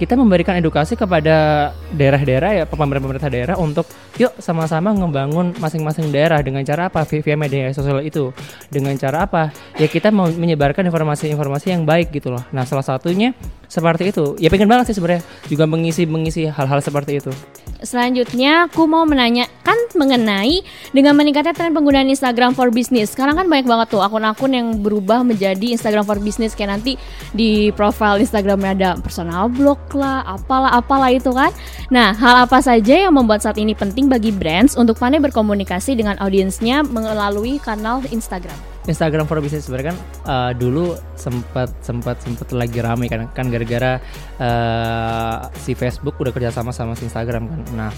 kita 0.00 0.16
memberikan 0.16 0.56
edukasi 0.56 0.96
kepada 0.96 1.70
daerah-daerah 1.92 2.50
ya 2.56 2.64
pemerintah-pemerintah 2.64 3.28
daerah 3.28 3.56
untuk 3.60 3.84
yuk 4.16 4.32
sama-sama 4.40 4.96
ngebangun 4.96 5.52
masing-masing 5.60 6.08
daerah. 6.08 6.40
Dengan 6.40 6.64
cara 6.64 6.88
apa? 6.88 7.04
Via 7.04 7.36
media 7.36 7.68
sosial 7.76 8.00
itu. 8.00 8.32
Dengan 8.72 8.96
cara 8.96 9.28
apa? 9.28 9.52
Ya 9.76 9.92
kita 9.92 10.08
mau 10.08 10.24
menyebarkan 10.32 10.88
informasi-informasi 10.88 11.76
yang 11.76 11.84
baik 11.84 12.16
gitu 12.16 12.32
loh. 12.32 12.40
Nah 12.48 12.64
salah 12.64 12.80
satunya 12.80 13.36
seperti 13.68 14.08
itu. 14.08 14.40
Ya 14.40 14.48
pengen 14.48 14.72
banget 14.72 14.88
sih 14.88 14.96
sebenarnya 14.96 15.20
juga 15.52 15.68
mengisi 15.68 16.08
mengisi 16.08 16.48
hal-hal 16.48 16.80
seperti 16.80 17.20
itu. 17.20 17.32
Selanjutnya 17.80 18.68
aku 18.68 18.84
mau 18.84 19.08
menanyakan 19.08 19.78
mengenai 19.96 20.60
dengan 20.92 21.16
meningkatnya 21.16 21.56
tren 21.56 21.72
penggunaan 21.72 22.08
Instagram 22.12 22.52
for 22.52 22.68
Business. 22.68 23.16
Sekarang 23.16 23.40
kan 23.40 23.48
banyak 23.48 23.64
banget 23.64 23.88
tuh 23.92 24.04
akun-akun 24.04 24.52
yang 24.52 24.68
berubah 24.84 25.24
menjadi 25.24 25.76
Instagram 25.76 26.04
for 26.04 26.20
Business. 26.20 26.52
Kayak 26.52 26.80
nanti 26.80 27.00
di 27.32 27.72
profile 27.72 28.20
Instagramnya 28.20 28.72
ada 28.76 28.90
personal 29.00 29.48
blog 29.48 29.80
lah, 29.94 30.24
apalah 30.26 30.74
apalah 30.76 31.10
itu 31.10 31.30
kan. 31.30 31.50
Nah, 31.90 32.14
hal 32.14 32.46
apa 32.46 32.58
saja 32.62 33.08
yang 33.08 33.14
membuat 33.14 33.42
saat 33.42 33.58
ini 33.58 33.74
penting 33.74 34.06
bagi 34.06 34.30
brands 34.30 34.78
untuk 34.78 34.98
pandai 34.98 35.18
berkomunikasi 35.22 35.98
dengan 35.98 36.18
audiensnya 36.22 36.86
melalui 36.86 37.58
kanal 37.58 38.02
Instagram? 38.10 38.56
Instagram 38.88 39.28
for 39.28 39.38
Business 39.44 39.68
sebenarnya 39.68 39.92
kan 39.92 39.98
uh, 40.24 40.52
dulu 40.56 40.96
sempat 41.12 41.68
sempat 41.84 42.16
sempat 42.24 42.48
lagi 42.56 42.80
rame 42.80 43.12
kan 43.12 43.28
kan 43.30 43.52
gara-gara 43.52 44.00
uh, 44.40 45.52
si 45.60 45.76
Facebook 45.76 46.16
udah 46.16 46.32
kerja 46.32 46.48
sama 46.48 46.72
sama 46.72 46.96
si 46.96 47.04
Instagram 47.04 47.44
kan. 47.46 47.60
Nah 47.76 47.90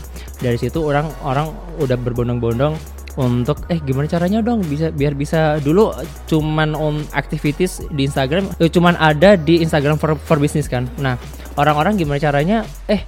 dari 0.42 0.58
situ 0.58 0.82
orang 0.82 1.06
orang 1.22 1.54
udah 1.78 1.94
berbondong-bondong 1.94 2.74
untuk 3.20 3.68
eh 3.68 3.76
gimana 3.84 4.08
caranya 4.08 4.40
dong? 4.40 4.64
Bisa 4.64 4.88
biar 4.88 5.12
bisa 5.12 5.60
dulu 5.60 5.92
cuman 6.28 6.72
on 6.72 7.04
activities 7.12 7.84
di 7.92 8.08
Instagram 8.08 8.48
eh, 8.56 8.72
cuman 8.72 8.96
ada 8.96 9.36
di 9.36 9.60
Instagram 9.60 10.00
for 10.00 10.16
for 10.16 10.40
business 10.40 10.68
kan. 10.68 10.88
Nah 10.96 11.20
orang-orang 11.60 12.00
gimana 12.00 12.16
caranya 12.16 12.64
eh 12.88 13.04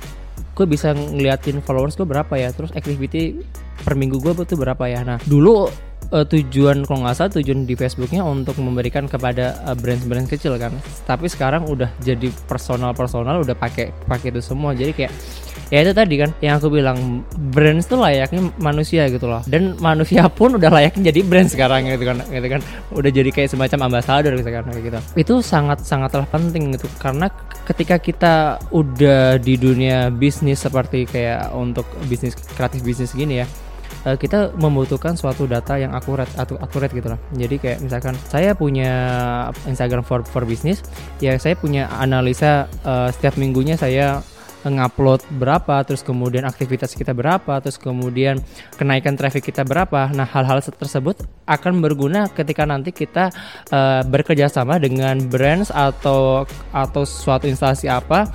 gue 0.54 0.66
bisa 0.70 0.94
ngeliatin 0.94 1.64
followers 1.64 1.96
gue 1.96 2.04
berapa 2.04 2.34
ya? 2.36 2.52
Terus 2.52 2.70
activity 2.76 3.40
per 3.80 3.96
minggu 3.96 4.20
gue 4.20 4.32
tuh 4.44 4.58
berapa 4.60 4.84
ya? 4.86 5.00
Nah 5.02 5.18
dulu 5.24 5.72
uh, 6.12 6.26
tujuan 6.28 6.84
kalau 6.84 7.06
nggak 7.06 7.16
salah 7.16 7.32
tujuan 7.40 7.64
di 7.64 7.74
Facebooknya 7.74 8.22
untuk 8.22 8.60
memberikan 8.60 9.08
kepada 9.08 9.56
uh, 9.64 9.76
brand-brand 9.76 10.28
kecil 10.28 10.60
kan? 10.60 10.74
Tapi 11.08 11.26
sekarang 11.32 11.64
udah 11.64 11.88
jadi 12.04 12.28
personal 12.44 12.92
personal 12.92 13.40
udah 13.40 13.56
pakai 13.56 13.90
pakai 14.04 14.30
itu 14.30 14.42
semua. 14.44 14.76
Jadi 14.76 14.92
kayak 14.92 15.12
ya 15.74 15.82
itu 15.82 15.90
tadi 15.90 16.14
kan 16.22 16.30
yang 16.38 16.62
aku 16.62 16.70
bilang 16.70 17.26
brand 17.50 17.82
itu 17.82 17.98
layaknya 17.98 18.54
manusia 18.62 19.10
gitu 19.10 19.26
loh. 19.26 19.42
Dan 19.42 19.74
manusia 19.82 20.30
pun 20.38 20.54
udah 20.54 20.70
layaknya 20.70 21.10
jadi 21.10 21.20
brand 21.26 21.50
sekarang 21.50 21.90
gitu 21.90 22.06
kan 22.06 22.22
gitu 22.30 22.46
kan. 22.46 22.60
Udah 22.94 23.10
jadi 23.10 23.30
kayak 23.34 23.50
semacam 23.50 23.90
ambasador 23.90 24.38
gitu 24.38 24.50
kan 24.54 24.62
gitu. 24.70 24.98
Itu 25.18 25.34
sangat 25.42 25.82
sangatlah 25.82 26.30
penting 26.30 26.78
gitu. 26.78 26.86
Karena 27.02 27.26
ketika 27.66 27.98
kita 27.98 28.62
udah 28.70 29.42
di 29.42 29.58
dunia 29.58 30.14
bisnis 30.14 30.62
seperti 30.62 31.10
kayak 31.10 31.50
untuk 31.50 31.90
bisnis 32.06 32.38
kreatif 32.54 32.86
bisnis 32.86 33.10
gini 33.10 33.42
ya 33.42 33.46
uh, 34.04 34.16
kita 34.16 34.52
membutuhkan 34.54 35.16
suatu 35.16 35.48
data 35.48 35.80
yang 35.80 35.96
akurat 35.96 36.28
atau 36.36 36.60
akurat 36.60 36.92
gitu 36.92 37.08
lah. 37.10 37.18
Jadi 37.34 37.56
kayak 37.58 37.78
misalkan 37.80 38.14
saya 38.28 38.52
punya 38.52 38.92
Instagram 39.64 40.04
for 40.04 40.22
for 40.22 40.44
business, 40.44 40.84
ya 41.18 41.34
saya 41.40 41.56
punya 41.56 41.88
analisa 41.98 42.68
uh, 42.84 43.08
setiap 43.10 43.40
minggunya 43.40 43.74
saya 43.80 44.20
ngupload 44.64 45.24
berapa, 45.36 45.84
terus 45.84 46.00
kemudian 46.00 46.48
aktivitas 46.48 46.96
kita 46.96 47.12
berapa, 47.12 47.60
terus 47.60 47.76
kemudian 47.76 48.40
kenaikan 48.80 49.14
traffic 49.14 49.48
kita 49.52 49.62
berapa. 49.64 50.10
Nah, 50.12 50.24
hal-hal 50.24 50.64
tersebut 50.64 51.20
akan 51.44 51.84
berguna 51.84 52.28
ketika 52.32 52.64
nanti 52.64 52.90
kita 52.92 53.28
uh, 53.72 54.00
bekerja 54.04 54.48
sama 54.48 54.80
dengan 54.80 55.20
brands 55.28 55.68
atau 55.68 56.48
atau 56.72 57.02
suatu 57.04 57.44
instansi 57.48 57.88
apa 57.88 58.28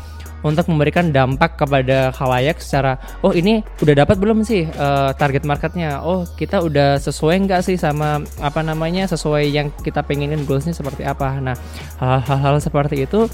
untuk 0.43 0.71
memberikan 0.71 1.11
dampak 1.11 1.59
kepada 1.59 2.15
khalayak 2.15 2.63
secara 2.63 2.95
oh 3.23 3.35
ini 3.35 3.59
udah 3.83 4.05
dapat 4.05 4.15
belum 4.19 4.47
sih 4.47 4.67
uh, 4.67 5.11
target 5.15 5.43
marketnya 5.43 5.99
oh 5.99 6.23
kita 6.39 6.63
udah 6.63 6.95
sesuai 6.99 7.43
nggak 7.47 7.61
sih 7.65 7.75
sama 7.75 8.23
apa 8.39 8.63
namanya 8.63 9.07
sesuai 9.09 9.43
yang 9.51 9.67
kita 9.83 9.99
pengenin 10.03 10.47
goalsnya 10.47 10.71
seperti 10.71 11.03
apa 11.03 11.43
nah 11.43 11.55
hal-hal 11.99 12.59
seperti 12.63 13.03
itu 13.03 13.27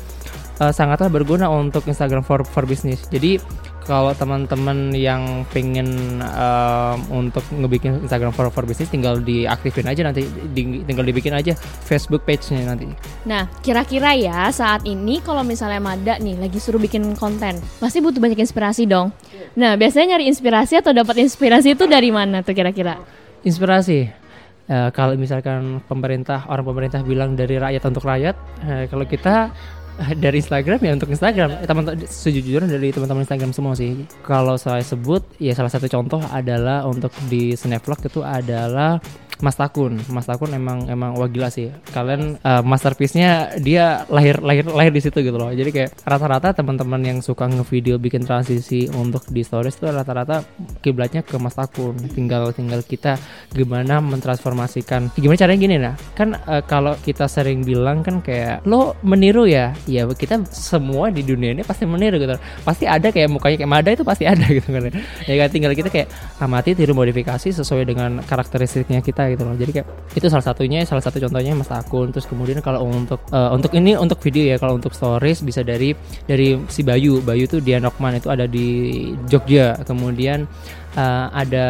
uh, 0.60 0.74
sangatlah 0.74 1.10
berguna 1.12 1.48
untuk 1.52 1.88
Instagram 1.88 2.22
for 2.24 2.44
for 2.46 2.68
business 2.68 3.08
jadi 3.08 3.40
kalau 3.86 4.12
teman-teman 4.18 4.92
yang 4.98 5.46
pengen 5.54 6.20
um, 6.26 6.98
untuk 7.14 7.46
ngebikin 7.54 8.02
Instagram 8.02 8.34
for 8.34 8.50
for 8.50 8.66
business 8.66 8.90
tinggal 8.90 9.22
diaktifin 9.22 9.86
aja 9.86 10.02
nanti 10.02 10.26
di, 10.26 10.82
tinggal 10.84 11.06
dibikin 11.06 11.38
aja 11.38 11.54
Facebook 11.86 12.26
page-nya 12.26 12.66
nanti. 12.66 12.90
Nah, 13.30 13.46
kira-kira 13.62 14.18
ya 14.18 14.50
saat 14.50 14.84
ini 14.90 15.22
kalau 15.22 15.46
misalnya 15.46 15.78
Mada 15.78 16.18
nih 16.18 16.34
lagi 16.42 16.58
suruh 16.58 16.82
bikin 16.82 17.14
konten, 17.14 17.62
pasti 17.78 18.02
butuh 18.02 18.18
banyak 18.18 18.42
inspirasi 18.42 18.90
dong. 18.90 19.14
Nah, 19.54 19.78
biasanya 19.78 20.18
nyari 20.18 20.34
inspirasi 20.34 20.82
atau 20.82 20.92
dapat 20.92 21.22
inspirasi 21.22 21.78
itu 21.78 21.86
dari 21.86 22.10
mana 22.10 22.42
tuh 22.42 22.58
kira-kira? 22.58 23.00
Inspirasi 23.46 24.26
Uh, 24.66 24.90
kalau 24.90 25.14
misalkan 25.14 25.78
pemerintah 25.86 26.50
orang 26.50 26.66
pemerintah 26.66 27.06
bilang 27.06 27.38
dari 27.38 27.62
rakyat 27.62 27.86
untuk 27.86 28.02
rakyat, 28.02 28.34
uh, 28.66 28.90
kalau 28.90 29.06
kita 29.06 29.54
dari 30.24 30.42
Instagram 30.44 30.80
ya 30.82 30.92
untuk 30.96 31.10
Instagram. 31.12 31.64
Eh, 31.64 31.68
teman 31.68 31.84
sejujurnya 32.04 32.70
dari 32.70 32.92
teman-teman 32.92 33.24
Instagram 33.24 33.52
semua 33.56 33.74
sih. 33.78 34.04
Kalau 34.25 34.60
saya 34.60 34.84
sebut 34.84 35.24
ya 35.40 35.56
salah 35.56 35.72
satu 35.72 35.88
contoh 35.88 36.22
adalah 36.32 36.84
untuk 36.88 37.12
di 37.32 37.56
Snapvlog 37.56 38.00
itu 38.04 38.22
adalah 38.22 39.00
Mas 39.44 39.60
Takun. 39.60 40.00
Mas 40.08 40.27
Takun 40.27 40.51
emang 40.56 40.88
emang 40.88 41.18
wah 41.20 41.27
gila 41.27 41.51
sih. 41.51 41.68
Kalian 41.92 42.39
uh, 42.39 42.63
masterpiece-nya 42.63 43.60
dia 43.60 44.08
lahir 44.08 44.39
lahir 44.39 44.63
lahir 44.72 44.92
di 44.96 45.01
situ 45.04 45.20
gitu 45.20 45.36
loh. 45.36 45.51
Jadi 45.51 45.72
kayak 45.75 45.92
rata-rata 46.08 46.56
teman-teman 46.56 47.01
yang 47.04 47.20
suka 47.20 47.50
ngevideo 47.50 48.00
bikin 48.00 48.24
transisi 48.24 48.88
untuk 48.96 49.27
di 49.27 49.44
stories 49.44 49.75
itu 49.75 49.92
rata-rata 49.92 50.46
kiblatnya 50.80 51.25
ke 51.25 51.36
Mas 51.36 51.60
Takun. 51.60 52.00
Tinggal 52.15 52.56
tinggal 52.56 52.80
kita 52.86 53.20
gimana 53.51 54.00
mentransformasikan. 54.00 55.12
Gimana 55.20 55.39
caranya 55.39 55.60
gini 55.60 55.75
nah. 55.75 55.96
Kan 56.15 56.39
uh, 56.39 56.63
kalau 56.63 56.96
kita 57.04 57.27
sering 57.27 57.68
bilang 57.68 58.06
kan 58.06 58.24
kayak 58.24 58.63
lo 58.63 58.96
meniru 59.04 59.44
ya. 59.44 59.75
Ya 59.84 60.08
kita 60.08 60.48
semua 60.48 61.12
di 61.12 61.27
dunia 61.27 61.51
ini 61.51 61.68
pasti 61.68 61.84
meniru 61.84 62.15
gitu. 62.22 62.39
Pasti 62.63 62.88
ada 62.88 63.12
kayak 63.12 63.27
mukanya 63.27 63.58
kayak 63.60 63.72
Mada 63.72 63.89
itu 63.92 64.08
pasti 64.08 64.24
ada 64.24 64.48
gitu 64.58 64.70
kan. 64.72 64.96
Ya 65.27 65.36
kan 65.44 65.50
tinggal 65.51 65.75
kita 65.75 65.92
kayak 65.92 66.08
amati 66.39 66.72
tiru 66.72 66.96
modifikasi 66.96 67.51
sesuai 67.51 67.84
dengan 67.84 68.24
karakteristiknya 68.24 69.04
kita 69.04 69.25
gitu 69.32 69.44
loh. 69.44 69.55
Jadi 69.58 69.72
kayak 69.82 69.88
itu 70.15 70.27
salah 70.27 70.46
satunya 70.46 70.84
salah 70.84 71.03
satu 71.03 71.17
contohnya 71.22 71.58
mas 71.58 71.72
akun. 71.72 72.12
Terus 72.13 72.27
kemudian 72.29 72.60
kalau 72.62 72.86
untuk 72.86 73.22
uh, 73.32 73.51
untuk 73.53 73.72
ini 73.74 73.98
untuk 73.98 74.22
video 74.22 74.55
ya 74.55 74.58
kalau 74.62 74.77
untuk 74.77 74.94
stories 74.94 75.41
bisa 75.41 75.65
dari 75.65 75.96
dari 76.27 76.60
si 76.70 76.82
Bayu. 76.86 77.24
Bayu 77.25 77.50
tuh 77.50 77.63
dia 77.63 77.82
Nokman 77.82 78.20
itu 78.20 78.29
ada 78.29 78.46
di 78.46 78.67
Jogja. 79.25 79.77
Kemudian 79.86 80.46
uh, 80.96 81.27
ada 81.34 81.67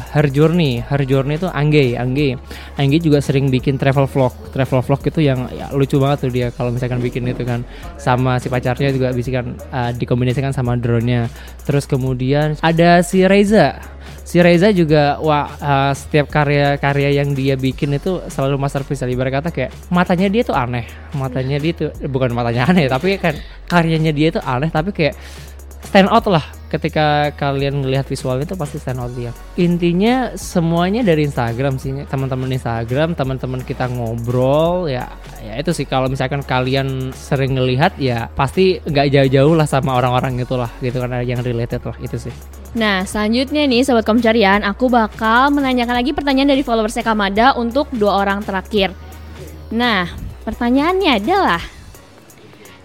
Her 0.00 0.26
Journey 0.30 0.80
Her 0.82 1.02
Journey 1.04 1.40
itu 1.40 1.48
Angge 1.50 1.96
Angge. 1.96 2.38
Angge 2.76 2.98
juga 3.00 3.18
sering 3.24 3.48
bikin 3.50 3.76
travel 3.80 4.06
vlog. 4.06 4.32
Travel 4.52 4.80
vlog 4.84 5.00
itu 5.06 5.20
yang 5.24 5.48
ya, 5.52 5.72
lucu 5.72 5.96
banget 5.98 6.28
tuh 6.28 6.32
dia 6.32 6.48
kalau 6.52 6.70
misalkan 6.72 7.00
bikin 7.00 7.26
itu 7.26 7.42
kan. 7.42 7.62
Sama 7.96 8.38
si 8.38 8.46
pacarnya 8.52 8.92
juga 8.92 9.10
bisa 9.10 9.30
kan 9.32 9.56
uh, 9.72 9.90
dikombinasikan 9.96 10.52
sama 10.52 10.76
drone-nya. 10.76 11.26
Terus 11.64 11.88
kemudian 11.88 12.54
ada 12.62 13.02
si 13.02 13.26
Reza 13.26 13.95
si 14.26 14.42
Reza 14.42 14.74
juga 14.74 15.22
wah 15.22 15.46
uh, 15.62 15.92
setiap 15.94 16.26
karya-karya 16.26 17.22
yang 17.22 17.30
dia 17.30 17.54
bikin 17.54 17.94
itu 17.94 18.18
selalu 18.26 18.58
masterpiece. 18.58 19.06
Ibarat 19.06 19.38
kata 19.38 19.48
kayak 19.54 19.70
matanya 19.94 20.26
dia 20.26 20.42
tuh 20.42 20.58
aneh. 20.58 20.82
Matanya 21.14 21.62
dia 21.62 21.72
tuh 21.72 21.90
bukan 22.10 22.34
matanya 22.34 22.66
aneh 22.66 22.90
tapi 22.90 23.14
kan 23.22 23.38
karyanya 23.70 24.10
dia 24.10 24.34
tuh 24.34 24.42
aneh 24.42 24.66
tapi 24.74 24.90
kayak 24.90 25.14
stand 25.86 26.10
out 26.10 26.26
lah. 26.26 26.42
Ketika 26.66 27.30
kalian 27.38 27.86
ngelihat 27.86 28.10
visualnya 28.10 28.42
itu 28.42 28.58
pasti 28.58 28.82
stand 28.82 28.98
out 28.98 29.14
dia. 29.14 29.30
Intinya 29.54 30.34
semuanya 30.34 31.06
dari 31.06 31.22
Instagram 31.22 31.78
sih, 31.78 31.94
teman-teman 32.10 32.50
Instagram, 32.50 33.14
teman-teman 33.14 33.62
kita 33.62 33.86
ngobrol 33.86 34.90
ya, 34.90 35.06
ya 35.46 35.54
itu 35.62 35.70
sih. 35.70 35.86
Kalau 35.86 36.10
misalkan 36.10 36.42
kalian 36.42 37.14
sering 37.14 37.54
ngelihat 37.54 37.94
ya 38.02 38.26
pasti 38.34 38.82
nggak 38.82 39.14
jauh-jauh 39.14 39.54
lah 39.54 39.70
sama 39.70 39.94
orang-orang 39.94 40.42
itulah 40.42 40.68
gitu 40.82 40.98
kan 40.98 41.22
yang 41.22 41.38
related 41.46 41.86
lah 41.86 41.94
itu 42.02 42.18
sih. 42.18 42.34
Nah, 42.74 43.06
selanjutnya 43.06 43.68
nih 43.68 43.86
Sobat 43.86 44.02
Komcarian, 44.02 44.66
aku 44.66 44.90
bakal 44.90 45.54
menanyakan 45.54 46.02
lagi 46.02 46.10
pertanyaan 46.16 46.50
dari 46.50 46.66
followersnya 46.66 47.06
Kamada 47.06 47.54
untuk 47.54 47.86
dua 47.94 48.24
orang 48.24 48.42
terakhir. 48.42 48.90
Nah, 49.70 50.10
pertanyaannya 50.42 51.10
adalah 51.22 51.62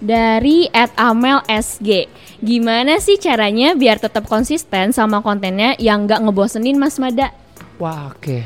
dari 0.02 0.66
@amelsg. 0.74 2.10
Gimana 2.42 2.98
sih 2.98 3.22
caranya 3.22 3.78
biar 3.78 4.02
tetap 4.02 4.26
konsisten 4.26 4.90
sama 4.90 5.22
kontennya 5.22 5.78
yang 5.78 6.10
nggak 6.10 6.26
ngebosenin 6.26 6.82
Mas 6.82 6.98
Mada? 6.98 7.30
Wah, 7.78 8.10
oke. 8.10 8.18
Okay. 8.18 8.42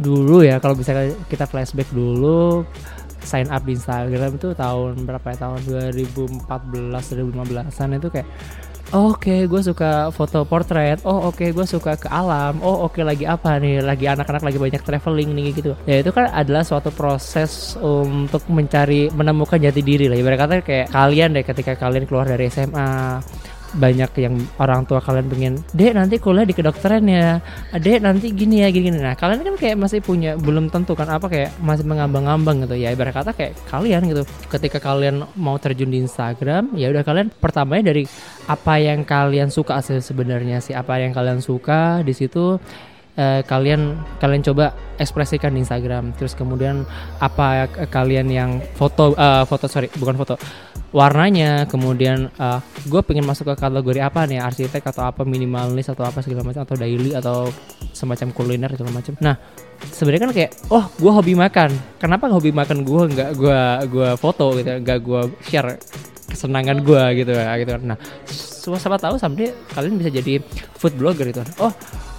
Dulu 0.00 0.40
ya 0.40 0.56
kalau 0.56 0.72
bisa 0.72 0.96
kita 1.28 1.44
flashback 1.44 1.92
dulu 1.92 2.64
sign 3.22 3.52
up 3.52 3.62
di 3.62 3.76
Instagram 3.76 4.40
itu 4.40 4.56
tahun 4.56 5.04
berapa 5.04 5.36
ya? 5.36 5.36
Tahun 5.46 5.60
2014 5.92 6.48
2015-an 6.48 8.00
itu 8.00 8.08
kayak 8.08 8.28
oke 8.92 9.24
okay, 9.24 9.40
gue 9.48 9.62
suka 9.64 10.12
foto 10.12 10.44
portrait. 10.44 11.00
Oh 11.08 11.32
oke 11.32 11.40
okay, 11.40 11.48
gue 11.50 11.64
suka 11.64 11.96
ke 11.96 12.08
alam. 12.12 12.60
Oh 12.60 12.84
oke 12.86 12.96
okay, 12.96 13.02
lagi 13.02 13.24
apa 13.24 13.56
nih? 13.56 13.80
Lagi 13.80 14.04
anak-anak 14.08 14.44
lagi 14.44 14.58
banyak 14.60 14.82
traveling 14.84 15.32
nih 15.32 15.48
gitu. 15.56 15.72
Ya 15.88 16.04
itu 16.04 16.12
kan 16.12 16.28
adalah 16.28 16.62
suatu 16.62 16.92
proses 16.92 17.74
untuk 17.80 18.44
mencari 18.52 19.08
menemukan 19.10 19.56
jati 19.56 19.80
diri 19.80 20.06
lah. 20.12 20.16
Ibarat 20.20 20.38
kata 20.38 20.54
kayak 20.60 20.86
kalian 20.92 21.32
deh 21.32 21.44
ketika 21.44 21.72
kalian 21.74 22.04
keluar 22.04 22.28
dari 22.28 22.52
SMA 22.52 23.20
banyak 23.72 24.10
yang 24.20 24.34
orang 24.60 24.84
tua 24.84 25.00
kalian 25.00 25.26
pengen 25.32 25.54
dek 25.72 25.92
nanti 25.96 26.20
kuliah 26.20 26.44
di 26.44 26.54
kedokteran 26.54 27.04
ya. 27.08 27.40
Dek 27.72 28.04
nanti 28.04 28.30
gini 28.32 28.60
ya 28.60 28.68
gini, 28.68 28.92
gini. 28.92 28.98
Nah 29.00 29.16
kalian 29.16 29.40
kan 29.44 29.54
kayak 29.56 29.76
masih 29.80 30.00
punya 30.04 30.36
belum 30.36 30.68
tentu 30.68 30.92
kan 30.92 31.08
apa 31.08 31.26
kayak 31.28 31.56
masih 31.60 31.84
mengambang-ambang 31.88 32.68
gitu 32.68 32.76
ya. 32.76 32.92
Ibarat 32.92 33.16
kata 33.16 33.32
kayak 33.32 33.56
kalian 33.68 34.04
gitu. 34.08 34.22
Ketika 34.52 34.78
kalian 34.78 35.24
mau 35.36 35.56
terjun 35.56 35.88
di 35.88 36.04
Instagram 36.04 36.76
ya 36.76 36.92
udah 36.92 37.04
kalian 37.04 37.28
pertamanya 37.32 37.92
dari 37.92 38.04
apa 38.48 38.74
yang 38.76 39.08
kalian 39.08 39.48
suka 39.48 39.80
sebenarnya 39.80 40.60
sih. 40.60 40.76
Apa 40.76 41.00
yang 41.00 41.16
kalian 41.16 41.40
suka 41.40 42.04
di 42.04 42.12
situ 42.12 42.60
uh, 43.16 43.40
kalian 43.44 43.98
kalian 44.18 44.42
coba 44.44 44.72
ekspresikan 44.96 45.52
di 45.54 45.64
Instagram. 45.64 46.14
Terus 46.16 46.36
kemudian 46.36 46.86
apa 47.18 47.68
kalian 47.90 48.28
yang 48.28 48.50
foto 48.76 49.16
uh, 49.16 49.44
foto 49.48 49.66
sorry 49.68 49.88
bukan 49.96 50.16
foto. 50.16 50.36
Warnanya 50.92 51.64
kemudian 51.72 52.28
uh, 52.36 52.60
gue 52.84 53.00
pengen 53.00 53.24
masuk 53.24 53.48
ke 53.48 53.64
kategori 53.64 54.04
apa 54.04 54.28
nih? 54.28 54.44
Arsitek 54.44 54.84
atau 54.92 55.08
apa 55.08 55.24
minimalis 55.24 55.88
atau 55.88 56.04
apa 56.04 56.20
segala 56.20 56.44
macam 56.44 56.68
atau 56.68 56.76
daily 56.76 57.16
atau 57.16 57.48
semacam 57.96 58.28
kuliner 58.36 58.70
segala 58.76 59.00
macam. 59.00 59.16
Nah 59.24 59.40
sebenarnya 59.88 60.22
kan 60.28 60.32
kayak 60.36 60.50
oh 60.68 60.84
gue 61.00 61.12
hobi 61.12 61.32
makan. 61.32 61.72
Kenapa 61.96 62.28
hobi 62.28 62.52
makan 62.52 62.84
gue 62.84 63.02
nggak 63.08 63.30
gue 63.40 63.60
gue 63.88 64.08
foto 64.20 64.52
gitu 64.60 64.68
nggak 64.84 64.98
gue 65.00 65.20
share 65.48 65.80
kesenangan 66.32 66.80
gue 66.80 67.02
gitu 67.20 67.32
gitu 67.36 67.72
nah 67.84 67.98
siapa 68.72 68.96
tahu 68.96 69.20
sampai 69.20 69.52
kalian 69.76 70.00
bisa 70.00 70.08
jadi 70.08 70.40
food 70.80 70.96
blogger 70.96 71.28
gitu 71.28 71.44
oh 71.60 71.72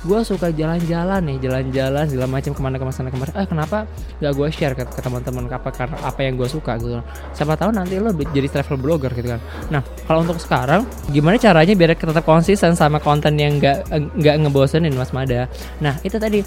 gue 0.04 0.20
suka 0.28 0.52
jalan-jalan 0.52 1.24
nih 1.24 1.38
jalan-jalan 1.40 2.04
segala 2.12 2.28
macam 2.28 2.52
ke 2.52 2.62
mana 2.62 2.76
ke 2.76 2.84
mana 2.84 2.96
sana 2.96 3.10
ke 3.10 3.18
mana. 3.18 3.32
Eh 3.40 3.48
kenapa 3.48 3.78
gak 4.20 4.34
gue 4.36 4.48
share 4.52 4.76
ke, 4.76 4.84
ke 4.84 5.02
teman-teman 5.02 5.48
apa 5.48 5.70
karena 5.72 5.96
apa 6.04 6.20
yang 6.24 6.36
gue 6.36 6.48
suka 6.52 6.76
gitu. 6.80 7.00
Siapa 7.32 7.56
tahu 7.56 7.72
nanti 7.72 7.98
lo 7.98 8.12
jadi 8.12 8.48
travel 8.52 8.78
blogger 8.80 9.16
gitu 9.16 9.32
kan. 9.32 9.42
Nah 9.72 9.82
kalau 10.06 10.28
untuk 10.28 10.40
sekarang 10.44 10.84
gimana 11.12 11.40
caranya 11.40 11.74
biar 11.74 11.96
tetap 11.96 12.28
konsisten 12.28 12.76
sama 12.76 13.00
konten 13.00 13.40
yang 13.40 13.58
gak 13.64 13.88
nggak 13.92 14.36
ngebosenin 14.44 14.92
mas 14.96 15.16
Mada? 15.16 15.48
Nah 15.80 15.96
itu 16.04 16.20
tadi. 16.20 16.44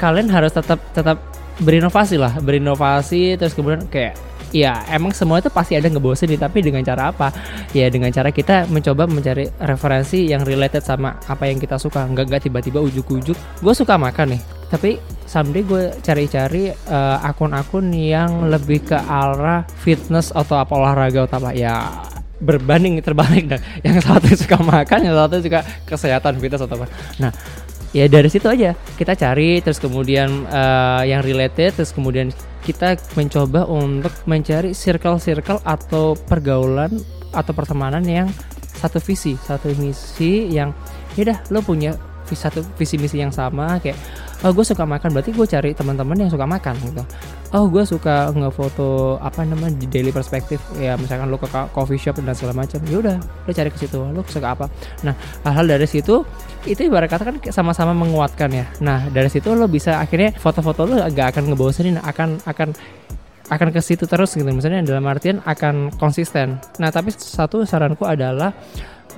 Kalian 0.00 0.26
harus 0.34 0.50
tetap 0.50 0.82
tetap 0.90 1.20
berinovasi 1.60 2.16
lah 2.16 2.40
berinovasi 2.40 3.36
terus 3.36 3.52
kemudian 3.52 3.84
kayak 3.86 4.16
ya 4.52 4.84
emang 4.92 5.16
semua 5.16 5.40
itu 5.40 5.48
pasti 5.48 5.74
ada 5.74 5.88
ngebosenin 5.88 6.38
tapi 6.38 6.60
dengan 6.60 6.84
cara 6.84 7.10
apa? 7.10 7.32
Ya 7.72 7.88
dengan 7.88 8.12
cara 8.12 8.30
kita 8.30 8.68
mencoba 8.68 9.08
mencari 9.08 9.48
referensi 9.58 10.28
yang 10.28 10.44
related 10.44 10.84
sama 10.84 11.18
apa 11.26 11.48
yang 11.48 11.58
kita 11.58 11.80
suka. 11.80 12.04
Nggak 12.06 12.30
nggak 12.30 12.42
tiba-tiba 12.46 12.78
ujuk-ujuk. 12.84 13.34
Gue 13.64 13.74
suka 13.74 13.96
makan 13.96 14.36
nih 14.38 14.42
tapi 14.72 14.96
someday 15.28 15.60
gue 15.68 15.92
cari-cari 16.00 16.72
uh, 16.88 17.20
akun-akun 17.20 17.92
yang 17.92 18.48
lebih 18.48 18.80
ke 18.80 18.96
arah 18.96 19.68
fitness 19.84 20.32
atau 20.32 20.56
apa 20.60 20.72
olahraga 20.72 21.28
apa. 21.28 21.52
Ya 21.52 21.92
berbanding 22.42 22.98
terbalik 23.04 23.52
dan 23.52 23.60
yang 23.86 24.00
satu 24.00 24.32
suka 24.32 24.58
makan 24.60 25.06
yang 25.06 25.16
satu 25.16 25.44
suka 25.44 25.60
kesehatan 25.88 26.40
fitness 26.40 26.64
atau 26.64 26.76
apa. 26.80 26.88
Nah 27.20 27.32
ya 27.92 28.08
dari 28.08 28.28
situ 28.32 28.48
aja. 28.48 28.72
Kita 28.96 29.12
cari 29.12 29.60
terus 29.60 29.76
kemudian 29.76 30.48
uh, 30.48 31.04
yang 31.04 31.20
related 31.20 31.76
terus 31.76 31.92
kemudian 31.92 32.32
kita 32.62 32.94
mencoba 33.18 33.66
untuk 33.66 34.14
mencari 34.24 34.70
circle-circle 34.72 35.60
atau 35.66 36.14
pergaulan 36.14 36.94
atau 37.34 37.52
pertemanan 37.52 38.06
yang 38.06 38.28
satu 38.82 38.98
visi 39.02 39.34
satu 39.38 39.70
misi 39.78 40.50
yang 40.50 40.74
ya 41.14 41.28
udah 41.28 41.38
lo 41.52 41.60
punya 41.60 41.94
satu 42.32 42.64
visi 42.80 42.96
misi 42.96 43.20
yang 43.20 43.28
sama 43.28 43.76
kayak 43.76 43.98
oh 44.40 44.50
gue 44.56 44.64
suka 44.64 44.88
makan 44.88 45.12
berarti 45.12 45.36
gue 45.36 45.46
cari 45.46 45.70
teman-teman 45.76 46.26
yang 46.26 46.30
suka 46.32 46.48
makan 46.48 46.74
gitu 46.80 47.02
oh 47.52 47.68
gue 47.68 47.84
suka 47.84 48.32
ngefoto 48.32 49.20
apa 49.20 49.44
namanya 49.44 49.76
di 49.76 49.84
daily 49.84 50.08
perspektif 50.08 50.58
ya 50.80 50.96
misalkan 50.96 51.28
lo 51.28 51.36
ke 51.36 51.48
coffee 51.72 52.00
shop 52.00 52.16
dan 52.24 52.32
segala 52.32 52.64
macam 52.64 52.80
ya 52.88 52.96
udah 52.98 53.16
lo 53.20 53.50
cari 53.52 53.68
ke 53.68 53.78
situ. 53.84 53.98
Lo 54.00 54.24
suka 54.24 54.56
apa? 54.56 54.66
Nah 55.04 55.14
hal-hal 55.44 55.76
dari 55.76 55.86
situ 55.88 56.24
itu 56.64 56.80
ibarat 56.88 57.12
kata 57.12 57.22
kan 57.28 57.36
sama-sama 57.52 57.92
menguatkan 57.92 58.50
ya. 58.50 58.64
Nah 58.80 59.12
dari 59.12 59.28
situ 59.28 59.52
lo 59.52 59.68
bisa 59.68 60.00
akhirnya 60.00 60.32
foto-foto 60.36 60.88
lo 60.88 60.96
gak 61.12 61.36
akan 61.36 61.52
ngebosenin 61.52 62.00
akan 62.00 62.40
akan 62.48 62.68
akan 63.52 63.68
ke 63.68 63.80
situ 63.84 64.08
terus 64.08 64.32
gitu. 64.32 64.48
Misalnya 64.48 64.80
dalam 64.80 65.04
artian 65.04 65.44
akan 65.44 65.92
konsisten. 66.00 66.56
Nah 66.80 66.88
tapi 66.88 67.12
satu 67.12 67.68
saranku 67.68 68.08
adalah 68.08 68.56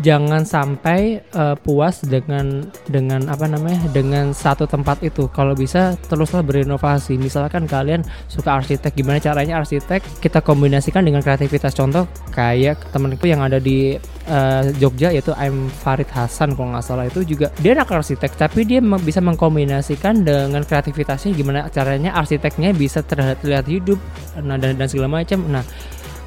jangan 0.02 0.42
sampai 0.42 1.22
uh, 1.36 1.54
puas 1.54 2.02
dengan 2.02 2.66
dengan 2.90 3.28
apa 3.30 3.46
namanya 3.46 3.78
dengan 3.94 4.34
satu 4.34 4.66
tempat 4.66 5.04
itu. 5.06 5.30
Kalau 5.30 5.54
bisa 5.54 5.94
teruslah 6.10 6.42
berinovasi. 6.42 7.14
Misalkan 7.20 7.70
kalian 7.70 8.02
suka 8.26 8.58
arsitek 8.58 8.94
gimana 8.96 9.22
caranya 9.22 9.62
arsitek? 9.62 10.02
Kita 10.18 10.42
kombinasikan 10.42 11.06
dengan 11.06 11.22
kreativitas. 11.22 11.76
Contoh 11.76 12.08
kayak 12.34 12.90
temanku 12.90 13.28
yang 13.30 13.44
ada 13.44 13.62
di 13.62 13.94
uh, 14.26 14.64
Jogja 14.80 15.14
yaitu 15.14 15.30
I'm 15.38 15.70
Farid 15.70 16.10
Hasan 16.10 16.58
kalau 16.58 16.74
nggak 16.74 16.84
salah. 16.84 17.06
Itu 17.06 17.22
juga 17.22 17.54
dia 17.60 17.76
anak 17.78 17.90
arsitek 17.94 18.34
tapi 18.34 18.66
dia 18.66 18.82
bisa 18.82 19.22
mengkombinasikan 19.22 20.26
dengan 20.26 20.66
kreativitasnya 20.66 21.36
gimana 21.36 21.68
caranya 21.70 22.16
arsiteknya 22.18 22.74
bisa 22.74 23.04
terlihat 23.04 23.66
hidup 23.68 23.98
nah 24.42 24.58
dan, 24.58 24.74
dan 24.74 24.86
segala 24.90 25.22
macam. 25.22 25.46
Nah 25.46 25.62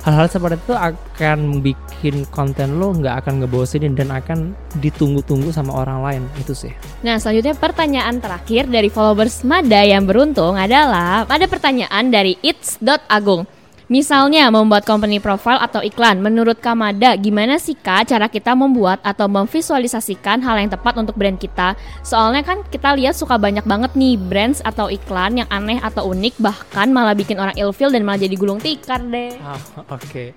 hal-hal 0.07 0.31
seperti 0.31 0.55
itu 0.63 0.71
akan 0.71 1.59
bikin 1.59 2.23
konten 2.31 2.79
lo 2.79 2.95
nggak 2.95 3.27
akan 3.27 3.43
ngebosenin 3.43 3.91
dan 3.91 4.07
akan 4.15 4.55
ditunggu-tunggu 4.79 5.51
sama 5.51 5.75
orang 5.75 5.99
lain 5.99 6.23
itu 6.39 6.55
sih. 6.55 6.71
Nah 7.03 7.19
selanjutnya 7.19 7.59
pertanyaan 7.59 8.23
terakhir 8.23 8.71
dari 8.71 8.87
followers 8.87 9.43
Mada 9.43 9.83
yang 9.83 10.07
beruntung 10.07 10.55
adalah 10.55 11.27
ada 11.27 11.43
pertanyaan 11.51 12.07
dari 12.07 12.39
its.agung. 12.39 13.43
Misalnya 13.87 14.51
membuat 14.51 14.83
company 14.83 15.23
profile 15.23 15.63
atau 15.63 15.79
iklan, 15.79 16.19
menurut 16.19 16.59
Kamada 16.59 17.15
gimana 17.15 17.55
sih 17.55 17.71
Kak 17.71 18.11
cara 18.11 18.27
kita 18.27 18.51
membuat 18.51 18.99
atau 18.99 19.31
memvisualisasikan 19.31 20.43
hal 20.43 20.59
yang 20.59 20.67
tepat 20.67 20.99
untuk 20.99 21.15
brand 21.15 21.39
kita? 21.39 21.71
Soalnya 22.03 22.43
kan 22.43 22.67
kita 22.67 22.99
lihat 22.99 23.15
suka 23.15 23.39
banyak 23.39 23.63
banget 23.63 23.95
nih 23.95 24.19
brands 24.19 24.59
atau 24.59 24.91
iklan 24.91 25.39
yang 25.39 25.47
aneh 25.47 25.79
atau 25.79 26.11
unik 26.11 26.35
bahkan 26.35 26.91
malah 26.91 27.15
bikin 27.15 27.39
orang 27.39 27.55
ilfeel 27.55 27.87
dan 27.87 28.03
malah 28.03 28.19
jadi 28.19 28.35
gulung 28.35 28.59
tikar 28.59 28.99
deh. 29.07 29.39
Oh, 29.39 29.55
Oke, 29.95 29.95
okay. 29.95 30.27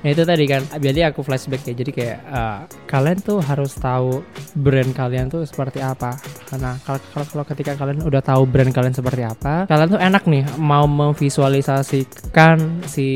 nah 0.00 0.08
itu 0.08 0.24
tadi 0.24 0.44
kan, 0.48 0.64
jadi 0.80 1.12
aku 1.12 1.20
flashback 1.20 1.60
ya. 1.68 1.76
Jadi 1.76 1.92
kayak 1.92 2.18
uh, 2.24 2.64
kalian 2.88 3.20
tuh 3.20 3.44
harus 3.44 3.76
tahu 3.76 4.24
brand 4.56 4.96
kalian 4.96 5.28
tuh 5.28 5.44
seperti 5.44 5.84
apa. 5.84 6.16
Karena 6.48 6.80
kalau 6.80 7.28
kalau 7.28 7.44
ketika 7.52 7.76
kalian 7.76 8.00
udah 8.00 8.24
tahu 8.24 8.48
brand 8.48 8.72
kalian 8.72 8.96
seperti 8.96 9.28
apa, 9.28 9.68
kalian 9.68 9.92
tuh 9.92 10.00
enak 10.00 10.24
nih 10.24 10.48
mau 10.56 10.88
memvisualisasikan 10.88 12.88
si 12.94 13.08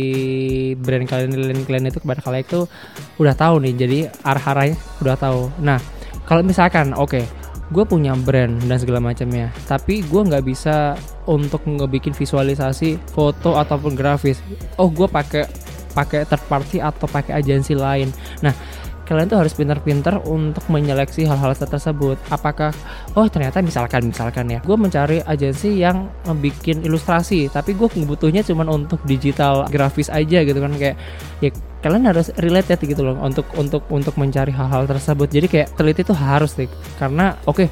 brand 0.75 1.07
kalian 1.07 1.31
kalian 1.31 1.63
kalian 1.63 1.87
itu 1.87 2.03
kepada 2.03 2.19
kalian 2.19 2.43
itu 2.43 2.61
udah 3.23 3.35
tahu 3.39 3.63
nih 3.63 3.75
jadi 3.79 3.99
arah 4.27 4.45
arahnya 4.51 4.77
udah 4.99 5.15
tahu. 5.15 5.41
Nah 5.63 5.79
kalau 6.27 6.43
misalkan 6.43 6.91
oke 6.99 7.15
okay, 7.15 7.25
gue 7.71 7.85
punya 7.87 8.19
brand 8.19 8.59
dan 8.67 8.77
segala 8.81 8.99
macamnya 8.99 9.55
tapi 9.71 10.03
gue 10.03 10.21
nggak 10.27 10.43
bisa 10.43 10.99
untuk 11.31 11.63
ngebikin 11.63 12.17
visualisasi 12.17 12.99
foto 13.15 13.55
ataupun 13.55 13.95
grafis. 13.95 14.43
Oh 14.75 14.91
gue 14.91 15.07
pakai 15.07 15.47
pakai 15.95 16.27
third 16.27 16.43
party 16.51 16.79
atau 16.83 17.07
pakai 17.07 17.39
agensi 17.39 17.79
lain. 17.79 18.11
Nah 18.43 18.53
kalian 19.09 19.33
tuh 19.33 19.41
harus 19.41 19.57
pintar-pintar 19.57 20.21
untuk 20.29 20.63
menyeleksi 20.69 21.25
hal-hal 21.25 21.57
tersebut. 21.57 22.21
Apakah 22.29 22.77
oh 23.17 23.25
ternyata 23.33 23.65
misalkan 23.65 24.13
misalkan 24.13 24.53
ya, 24.53 24.61
gue 24.61 24.77
mencari 24.77 25.25
agensi 25.25 25.81
yang 25.81 26.13
bikin 26.45 26.85
ilustrasi, 26.85 27.49
tapi 27.49 27.73
gue 27.73 27.89
butuhnya 28.05 28.45
cuma 28.45 28.69
untuk 28.69 29.01
digital 29.09 29.65
grafis 29.73 30.13
aja 30.13 30.45
gitu 30.45 30.61
kan 30.61 30.77
kayak 30.77 31.01
ya 31.41 31.49
kalian 31.79 32.11
harus 32.11 32.35
related 32.43 32.79
gitu 32.83 33.07
loh 33.07 33.17
untuk 33.23 33.47
untuk 33.55 33.87
untuk 33.89 34.19
mencari 34.19 34.51
hal-hal 34.51 34.85
tersebut 34.91 35.31
jadi 35.31 35.47
kayak 35.47 35.69
teliti 35.79 36.03
tuh 36.03 36.19
harus 36.19 36.51
sih 36.59 36.67
karena 36.99 37.39
oke 37.47 37.65
okay, 37.65 37.69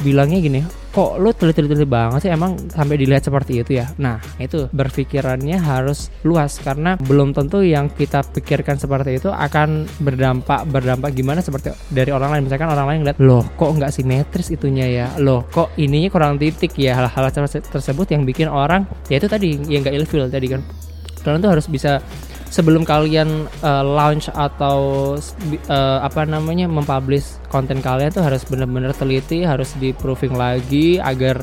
bilangnya 0.00 0.40
gini 0.40 0.60
kok 0.92 1.16
lu 1.16 1.32
teliti-teliti 1.32 1.88
banget 1.88 2.28
sih? 2.28 2.30
Emang 2.30 2.52
sampai 2.68 3.00
dilihat 3.00 3.24
seperti 3.24 3.64
itu 3.64 3.80
ya? 3.80 3.88
Nah 3.96 4.20
itu 4.36 4.68
berpikirannya 4.68 5.56
harus 5.56 6.12
luas 6.20 6.60
karena 6.60 7.00
belum 7.00 7.32
tentu 7.32 7.64
yang 7.64 7.88
kita 7.88 8.20
pikirkan 8.20 8.76
seperti 8.76 9.16
itu 9.16 9.32
akan 9.32 9.88
berdampak 10.04 10.68
berdampak 10.68 11.16
gimana 11.16 11.40
seperti 11.40 11.72
dari 11.88 12.12
orang 12.12 12.36
lain. 12.36 12.44
Misalkan 12.44 12.68
orang 12.68 12.86
lain 12.92 12.98
ngeliat 13.08 13.18
loh 13.24 13.44
kok 13.56 13.72
nggak 13.72 13.88
simetris 13.88 14.52
itunya 14.52 14.86
ya? 14.92 15.06
Loh 15.16 15.48
kok 15.48 15.72
ininya 15.80 16.12
kurang 16.12 16.36
titik 16.36 16.76
ya? 16.76 16.92
Hal-hal 17.00 17.32
tersebut 17.48 18.12
yang 18.12 18.28
bikin 18.28 18.52
orang 18.52 18.84
ya 19.08 19.16
itu 19.16 19.32
tadi 19.32 19.56
yang 19.72 19.80
nggak 19.80 19.96
ilfil 19.96 20.28
tadi 20.28 20.46
kan. 20.52 20.60
Kalian 21.24 21.40
tuh 21.40 21.52
harus 21.56 21.66
bisa 21.70 22.02
sebelum 22.52 22.84
kalian 22.84 23.48
uh, 23.64 23.80
launch 23.80 24.28
atau 24.28 25.16
uh, 25.72 25.98
apa 26.04 26.28
namanya 26.28 26.68
mempublish 26.68 27.40
konten 27.48 27.80
kalian 27.80 28.12
tuh 28.12 28.20
harus 28.20 28.44
benar-benar 28.44 28.92
teliti, 28.92 29.40
harus 29.48 29.72
di 29.80 29.96
proving 29.96 30.36
lagi 30.36 31.00
agar 31.00 31.40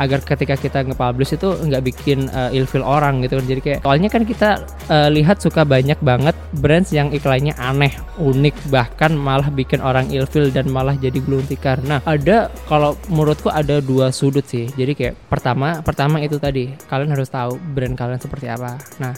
agar 0.00 0.24
ketika 0.24 0.56
kita 0.56 0.78
nge-publish 0.88 1.36
itu 1.36 1.52
nggak 1.52 1.82
bikin 1.84 2.30
uh, 2.32 2.48
ilfil 2.54 2.86
orang 2.86 3.20
gitu 3.26 3.38
kan. 3.38 3.46
Jadi 3.46 3.60
kayak 3.60 3.78
soalnya 3.84 4.08
kan 4.08 4.22
kita 4.22 4.50
uh, 4.88 5.08
lihat 5.12 5.42
suka 5.42 5.66
banyak 5.66 5.98
banget 6.00 6.34
brands 6.58 6.94
yang 6.94 7.10
iklannya 7.10 7.52
aneh, 7.58 7.92
unik 8.18 8.54
bahkan 8.72 9.12
malah 9.12 9.50
bikin 9.52 9.82
orang 9.82 10.08
ilfil 10.14 10.48
dan 10.54 10.70
malah 10.70 10.94
jadi 10.96 11.18
tikar. 11.22 11.82
Nah, 11.84 12.00
ada 12.06 12.48
kalau 12.70 12.94
menurutku 13.10 13.50
ada 13.50 13.82
dua 13.82 14.14
sudut 14.14 14.46
sih. 14.46 14.70
Jadi 14.74 14.94
kayak 14.94 15.14
pertama 15.26 15.82
pertama 15.82 16.22
itu 16.22 16.38
tadi 16.38 16.72
kalian 16.86 17.12
harus 17.12 17.28
tahu 17.28 17.58
brand 17.74 17.94
kalian 17.98 18.20
seperti 18.22 18.46
apa. 18.48 18.78
Nah, 18.98 19.14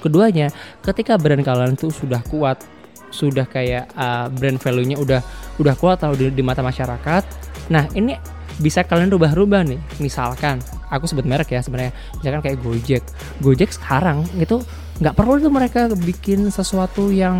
keduanya 0.00 0.52
ketika 0.84 1.16
brand 1.16 1.40
kalian 1.40 1.74
itu 1.74 1.88
sudah 1.88 2.20
kuat 2.28 2.60
sudah 3.08 3.48
kayak 3.48 3.88
uh, 3.96 4.28
brand 4.28 4.60
value-nya 4.60 5.00
udah 5.00 5.20
udah 5.56 5.74
kuat 5.80 6.04
atau 6.04 6.12
di, 6.12 6.28
di 6.28 6.44
mata 6.44 6.60
masyarakat 6.60 7.24
nah 7.72 7.88
ini 7.96 8.16
bisa 8.58 8.82
kalian 8.82 9.08
rubah-rubah 9.14 9.62
nih. 9.64 9.80
Misalkan 10.02 10.58
aku 10.90 11.06
sebut 11.06 11.24
merek 11.24 11.54
ya 11.54 11.62
sebenarnya 11.62 11.94
misalkan 12.18 12.42
kayak 12.42 12.58
Gojek. 12.60 13.02
Gojek 13.38 13.70
sekarang 13.70 14.26
itu 14.36 14.60
nggak 14.98 15.14
perlu 15.14 15.38
tuh 15.38 15.54
mereka 15.54 15.86
bikin 15.94 16.50
sesuatu 16.50 17.14
yang 17.14 17.38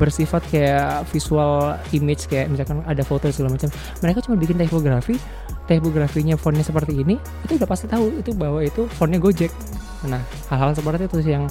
bersifat 0.00 0.40
kayak 0.48 1.04
visual 1.12 1.76
image 1.92 2.24
kayak 2.32 2.48
misalkan 2.48 2.80
ada 2.88 3.04
foto 3.04 3.28
segala 3.28 3.54
macam. 3.54 3.68
Mereka 4.00 4.24
cuma 4.24 4.36
bikin 4.40 4.56
typografi 4.56 5.20
typografinya 5.64 6.36
fontnya 6.36 6.60
seperti 6.60 6.92
ini 6.92 7.16
itu 7.44 7.56
udah 7.56 7.68
pasti 7.68 7.88
tahu 7.88 8.20
itu 8.20 8.36
bahwa 8.36 8.60
itu 8.64 8.88
fontnya 8.96 9.20
Gojek 9.20 9.52
nah 10.08 10.22
hal-hal 10.52 10.72
seperti 10.76 11.08
itu 11.08 11.18
sih 11.24 11.32
yang 11.36 11.46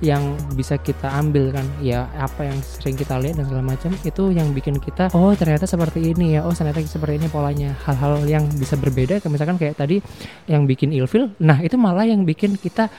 yang 0.00 0.22
bisa 0.56 0.80
kita 0.80 1.12
ambil 1.12 1.52
kan. 1.52 1.66
Ya 1.84 2.08
apa 2.16 2.48
yang 2.48 2.56
sering 2.64 2.96
kita 2.96 3.20
lihat 3.20 3.36
dan 3.36 3.44
segala 3.44 3.64
macam 3.76 3.92
itu 4.00 4.32
yang 4.32 4.48
bikin 4.56 4.80
kita 4.80 5.12
oh 5.12 5.36
ternyata 5.36 5.68
seperti 5.68 6.12
ini 6.16 6.40
ya. 6.40 6.44
Oh 6.44 6.52
ternyata 6.56 6.80
seperti 6.84 7.20
ini 7.20 7.28
polanya. 7.28 7.76
Hal-hal 7.84 8.24
yang 8.24 8.48
bisa 8.56 8.80
berbeda 8.80 9.20
misalkan 9.30 9.60
kayak 9.60 9.78
tadi 9.78 10.02
yang 10.50 10.66
bikin 10.66 10.90
ilfil 10.90 11.30
nah 11.38 11.62
itu 11.62 11.78
malah 11.78 12.02
yang 12.02 12.26
bikin 12.26 12.58
kita 12.58 12.90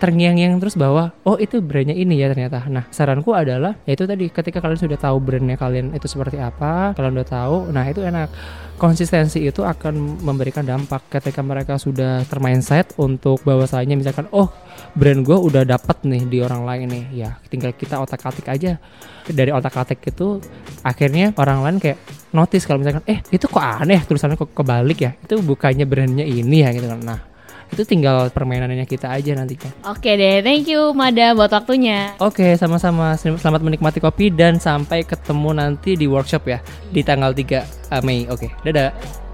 terngiang-ngiang 0.00 0.56
terus 0.56 0.80
bahwa 0.80 1.12
oh 1.28 1.36
itu 1.36 1.60
brandnya 1.60 1.92
ini 1.92 2.16
ya 2.16 2.32
ternyata. 2.32 2.64
Nah 2.72 2.88
saranku 2.88 3.36
adalah 3.36 3.76
yaitu 3.84 4.08
tadi 4.08 4.32
ketika 4.32 4.64
kalian 4.64 4.80
sudah 4.80 4.96
tahu 4.96 5.20
brandnya 5.20 5.60
kalian 5.60 5.92
itu 5.92 6.08
seperti 6.08 6.40
apa, 6.40 6.96
kalian 6.96 7.20
udah 7.20 7.28
tahu, 7.28 7.56
nah 7.68 7.84
itu 7.84 8.00
enak. 8.00 8.32
Konsistensi 8.80 9.44
itu 9.44 9.60
akan 9.60 10.24
memberikan 10.24 10.64
dampak 10.64 11.12
ketika 11.12 11.44
mereka 11.44 11.76
sudah 11.76 12.24
termindset 12.24 12.96
untuk 12.96 13.44
bahwasanya 13.44 13.92
misalkan 13.92 14.24
oh 14.32 14.48
brand 14.96 15.20
gue 15.20 15.36
udah 15.36 15.68
dapet 15.68 16.00
nih 16.08 16.22
di 16.24 16.38
orang 16.40 16.64
lain 16.64 16.86
nih 16.88 17.04
ya 17.12 17.30
tinggal 17.52 17.76
kita 17.76 18.00
otak 18.00 18.24
atik 18.24 18.48
aja 18.48 18.80
dari 19.28 19.52
otak 19.52 19.76
atik 19.84 20.00
itu 20.08 20.40
akhirnya 20.80 21.36
orang 21.36 21.60
lain 21.60 21.76
kayak 21.76 22.00
notice 22.32 22.64
kalau 22.64 22.80
misalkan 22.80 23.04
eh 23.04 23.20
itu 23.30 23.44
kok 23.46 23.60
aneh 23.60 24.00
tulisannya 24.02 24.40
kok 24.40 24.50
kebalik 24.56 24.98
ya 24.98 25.12
itu 25.20 25.38
bukannya 25.44 25.84
brandnya 25.84 26.24
ini 26.24 26.64
ya 26.64 26.72
gitu 26.72 26.88
kan 26.88 27.00
nah 27.04 27.29
itu 27.70 27.82
tinggal 27.86 28.28
permainannya 28.34 28.84
kita 28.84 29.10
aja 29.10 29.32
nantinya. 29.34 29.70
Oke 29.86 30.18
deh, 30.18 30.42
thank 30.42 30.66
you 30.66 30.90
Mada 30.90 31.32
buat 31.32 31.50
waktunya. 31.54 32.14
Oke, 32.18 32.58
sama-sama. 32.58 33.14
Selamat 33.16 33.62
menikmati 33.62 34.02
kopi 34.02 34.28
dan 34.34 34.58
sampai 34.58 35.06
ketemu 35.06 35.50
nanti 35.54 35.94
di 35.94 36.10
workshop 36.10 36.42
ya 36.50 36.58
di 36.90 37.00
tanggal 37.06 37.30
3 37.30 37.62
eh, 37.94 38.02
Mei. 38.02 38.26
Oke, 38.26 38.50
dadah. 38.66 39.29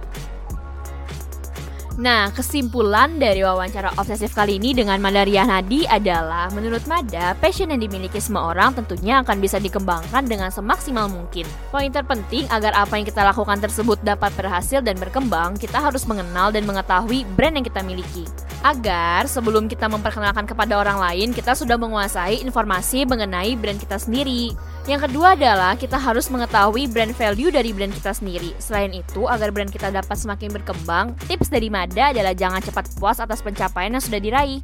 Nah, 1.97 2.29
kesimpulan 2.29 3.17
dari 3.17 3.41
wawancara 3.41 3.97
obsesif 3.97 4.37
kali 4.37 4.61
ini 4.61 4.77
dengan 4.77 5.01
Madaria 5.01 5.49
Nadi 5.49 5.89
adalah 5.89 6.53
menurut 6.53 6.85
Mada, 6.85 7.33
passion 7.41 7.73
yang 7.73 7.81
dimiliki 7.81 8.21
semua 8.21 8.53
orang 8.53 8.77
tentunya 8.77 9.25
akan 9.25 9.41
bisa 9.41 9.57
dikembangkan 9.57 10.29
dengan 10.29 10.53
semaksimal 10.53 11.09
mungkin. 11.09 11.49
Poin 11.73 11.89
terpenting 11.89 12.45
agar 12.53 12.77
apa 12.77 13.01
yang 13.01 13.09
kita 13.09 13.25
lakukan 13.25 13.65
tersebut 13.65 13.97
dapat 14.05 14.29
berhasil 14.37 14.85
dan 14.85 15.01
berkembang, 15.01 15.57
kita 15.57 15.81
harus 15.81 16.05
mengenal 16.05 16.53
dan 16.53 16.69
mengetahui 16.69 17.25
brand 17.33 17.57
yang 17.57 17.65
kita 17.65 17.81
miliki. 17.81 18.29
Agar 18.61 19.25
sebelum 19.25 19.65
kita 19.65 19.89
memperkenalkan 19.89 20.45
kepada 20.45 20.77
orang 20.77 21.01
lain, 21.01 21.33
kita 21.33 21.57
sudah 21.57 21.81
menguasai 21.81 22.45
informasi 22.45 23.09
mengenai 23.09 23.57
brand 23.57 23.81
kita 23.81 23.97
sendiri. 23.97 24.53
Yang 24.87 25.11
kedua 25.11 25.35
adalah 25.35 25.75
kita 25.75 25.99
harus 25.99 26.31
mengetahui 26.31 26.87
brand 26.87 27.11
value 27.11 27.51
dari 27.51 27.75
brand 27.75 27.91
kita 27.91 28.15
sendiri. 28.15 28.55
Selain 28.63 28.95
itu, 28.95 29.27
agar 29.27 29.51
brand 29.51 29.67
kita 29.67 29.91
dapat 29.91 30.15
semakin 30.15 30.55
berkembang, 30.55 31.19
tips 31.27 31.51
dari 31.51 31.67
Mada 31.67 32.15
adalah 32.15 32.31
jangan 32.31 32.63
cepat 32.63 32.95
puas 32.95 33.19
atas 33.19 33.43
pencapaian 33.43 33.91
yang 33.91 34.05
sudah 34.05 34.23
diraih. 34.23 34.63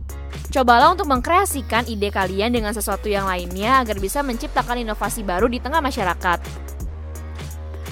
Cobalah 0.55 0.95
untuk 0.95 1.11
mengkreasikan 1.11 1.91
ide 1.91 2.15
kalian 2.15 2.55
dengan 2.55 2.71
sesuatu 2.71 3.11
yang 3.11 3.27
lainnya 3.27 3.83
agar 3.83 3.99
bisa 3.99 4.23
menciptakan 4.23 4.87
inovasi 4.87 5.27
baru 5.27 5.51
di 5.51 5.59
tengah 5.59 5.83
masyarakat. 5.83 6.39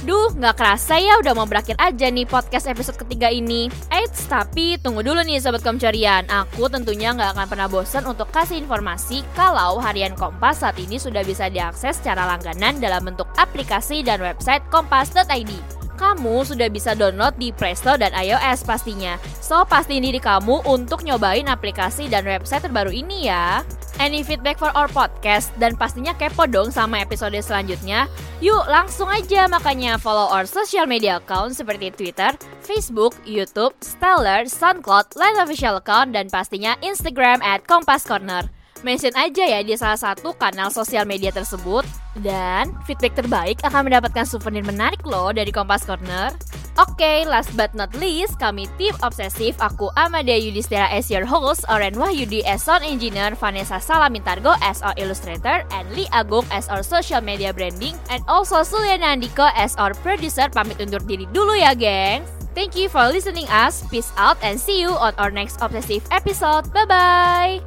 Duh, 0.00 0.32
nggak 0.32 0.56
kerasa 0.56 0.96
ya 0.96 1.20
udah 1.20 1.36
mau 1.36 1.44
berakhir 1.44 1.76
aja 1.76 2.08
nih 2.08 2.24
podcast 2.24 2.64
episode 2.72 2.96
ketiga 2.96 3.28
ini. 3.28 3.68
Eits, 3.92 4.24
tapi 4.32 4.80
tunggu 4.80 5.04
dulu 5.04 5.20
nih 5.20 5.44
Sobat 5.44 5.60
Komcarian. 5.60 6.24
Aku 6.32 6.72
tentunya 6.72 7.12
nggak 7.12 7.36
akan 7.36 7.46
pernah 7.48 7.68
bosan 7.68 8.08
untuk 8.08 8.32
kasih 8.32 8.56
informasi 8.64 9.20
kalau 9.36 9.76
harian 9.76 10.16
Kompas 10.16 10.64
saat 10.64 10.80
ini 10.80 10.96
sudah 10.96 11.20
bisa 11.20 11.52
diakses 11.52 12.00
secara 12.00 12.24
langganan 12.24 12.80
dalam 12.80 13.12
bentuk 13.12 13.28
aplikasi 13.36 14.00
dan 14.00 14.24
website 14.24 14.64
kompas.id 14.72 15.79
kamu 16.00 16.48
sudah 16.48 16.72
bisa 16.72 16.96
download 16.96 17.36
di 17.36 17.52
Store 17.76 18.00
dan 18.00 18.16
iOS 18.16 18.64
pastinya. 18.64 19.20
So, 19.44 19.68
pastiin 19.68 20.00
diri 20.00 20.16
kamu 20.16 20.64
untuk 20.64 21.04
nyobain 21.04 21.44
aplikasi 21.44 22.08
dan 22.08 22.24
website 22.24 22.64
terbaru 22.64 22.88
ini 22.88 23.28
ya. 23.28 23.60
Any 24.00 24.24
feedback 24.24 24.56
for 24.56 24.72
our 24.72 24.88
podcast 24.88 25.52
dan 25.60 25.76
pastinya 25.76 26.16
kepo 26.16 26.48
dong 26.48 26.72
sama 26.72 27.04
episode 27.04 27.36
selanjutnya? 27.44 28.08
Yuk 28.40 28.64
langsung 28.64 29.12
aja 29.12 29.44
makanya 29.44 30.00
follow 30.00 30.32
our 30.32 30.48
social 30.48 30.88
media 30.88 31.20
account 31.20 31.52
seperti 31.52 31.92
Twitter, 31.92 32.32
Facebook, 32.64 33.12
YouTube, 33.28 33.76
Stellar, 33.84 34.48
SoundCloud, 34.48 35.20
Line 35.20 35.36
Official 35.44 35.76
Account, 35.76 36.16
dan 36.16 36.32
pastinya 36.32 36.80
Instagram 36.80 37.44
at 37.44 37.60
Kompas 37.68 38.08
Corner 38.08 38.48
mention 38.82 39.12
aja 39.16 39.44
ya 39.44 39.60
di 39.60 39.76
salah 39.76 39.98
satu 39.98 40.32
kanal 40.36 40.72
sosial 40.72 41.04
media 41.04 41.28
tersebut. 41.32 41.84
Dan 42.18 42.75
feedback 42.90 43.14
terbaik 43.14 43.62
akan 43.62 43.87
mendapatkan 43.87 44.27
souvenir 44.27 44.66
menarik 44.66 45.03
loh 45.07 45.31
dari 45.31 45.55
Kompas 45.55 45.87
Corner. 45.87 46.35
Oke, 46.79 46.96
okay, 47.03 47.18
last 47.29 47.53
but 47.59 47.70
not 47.77 47.92
least, 47.99 48.40
kami 48.40 48.64
tim 48.81 48.94
obsesif. 49.05 49.59
Aku 49.61 49.92
Amadia 49.99 50.38
Yudhistira 50.38 50.88
as 50.88 51.11
your 51.12 51.27
host, 51.29 51.66
Oren 51.68 51.99
Wahyudi 51.99 52.40
as 52.46 52.64
sound 52.64 52.87
engineer, 52.87 53.37
Vanessa 53.37 53.83
Salamintargo 53.83 54.57
as 54.64 54.81
our 54.81 54.96
illustrator, 54.96 55.66
and 55.77 55.85
Lee 55.92 56.09
Agung 56.14 56.46
as 56.49 56.73
our 56.73 56.81
social 56.81 57.20
media 57.20 57.53
branding, 57.53 57.99
and 58.09 58.25
also 58.31 58.64
Suliana 58.64 59.12
Andiko 59.12 59.51
as 59.59 59.77
our 59.77 59.92
producer. 60.01 60.49
Pamit 60.49 60.81
undur 60.81 61.05
diri 61.05 61.29
dulu 61.31 61.59
ya, 61.59 61.77
gengs. 61.77 62.27
Thank 62.57 62.75
you 62.75 62.88
for 62.90 63.07
listening 63.12 63.46
us. 63.53 63.85
Peace 63.92 64.11
out 64.18 64.40
and 64.42 64.59
see 64.59 64.83
you 64.83 64.90
on 64.90 65.14
our 65.20 65.31
next 65.31 65.62
obsessive 65.62 66.03
episode. 66.11 66.66
Bye 66.75 66.88
bye. 66.88 67.61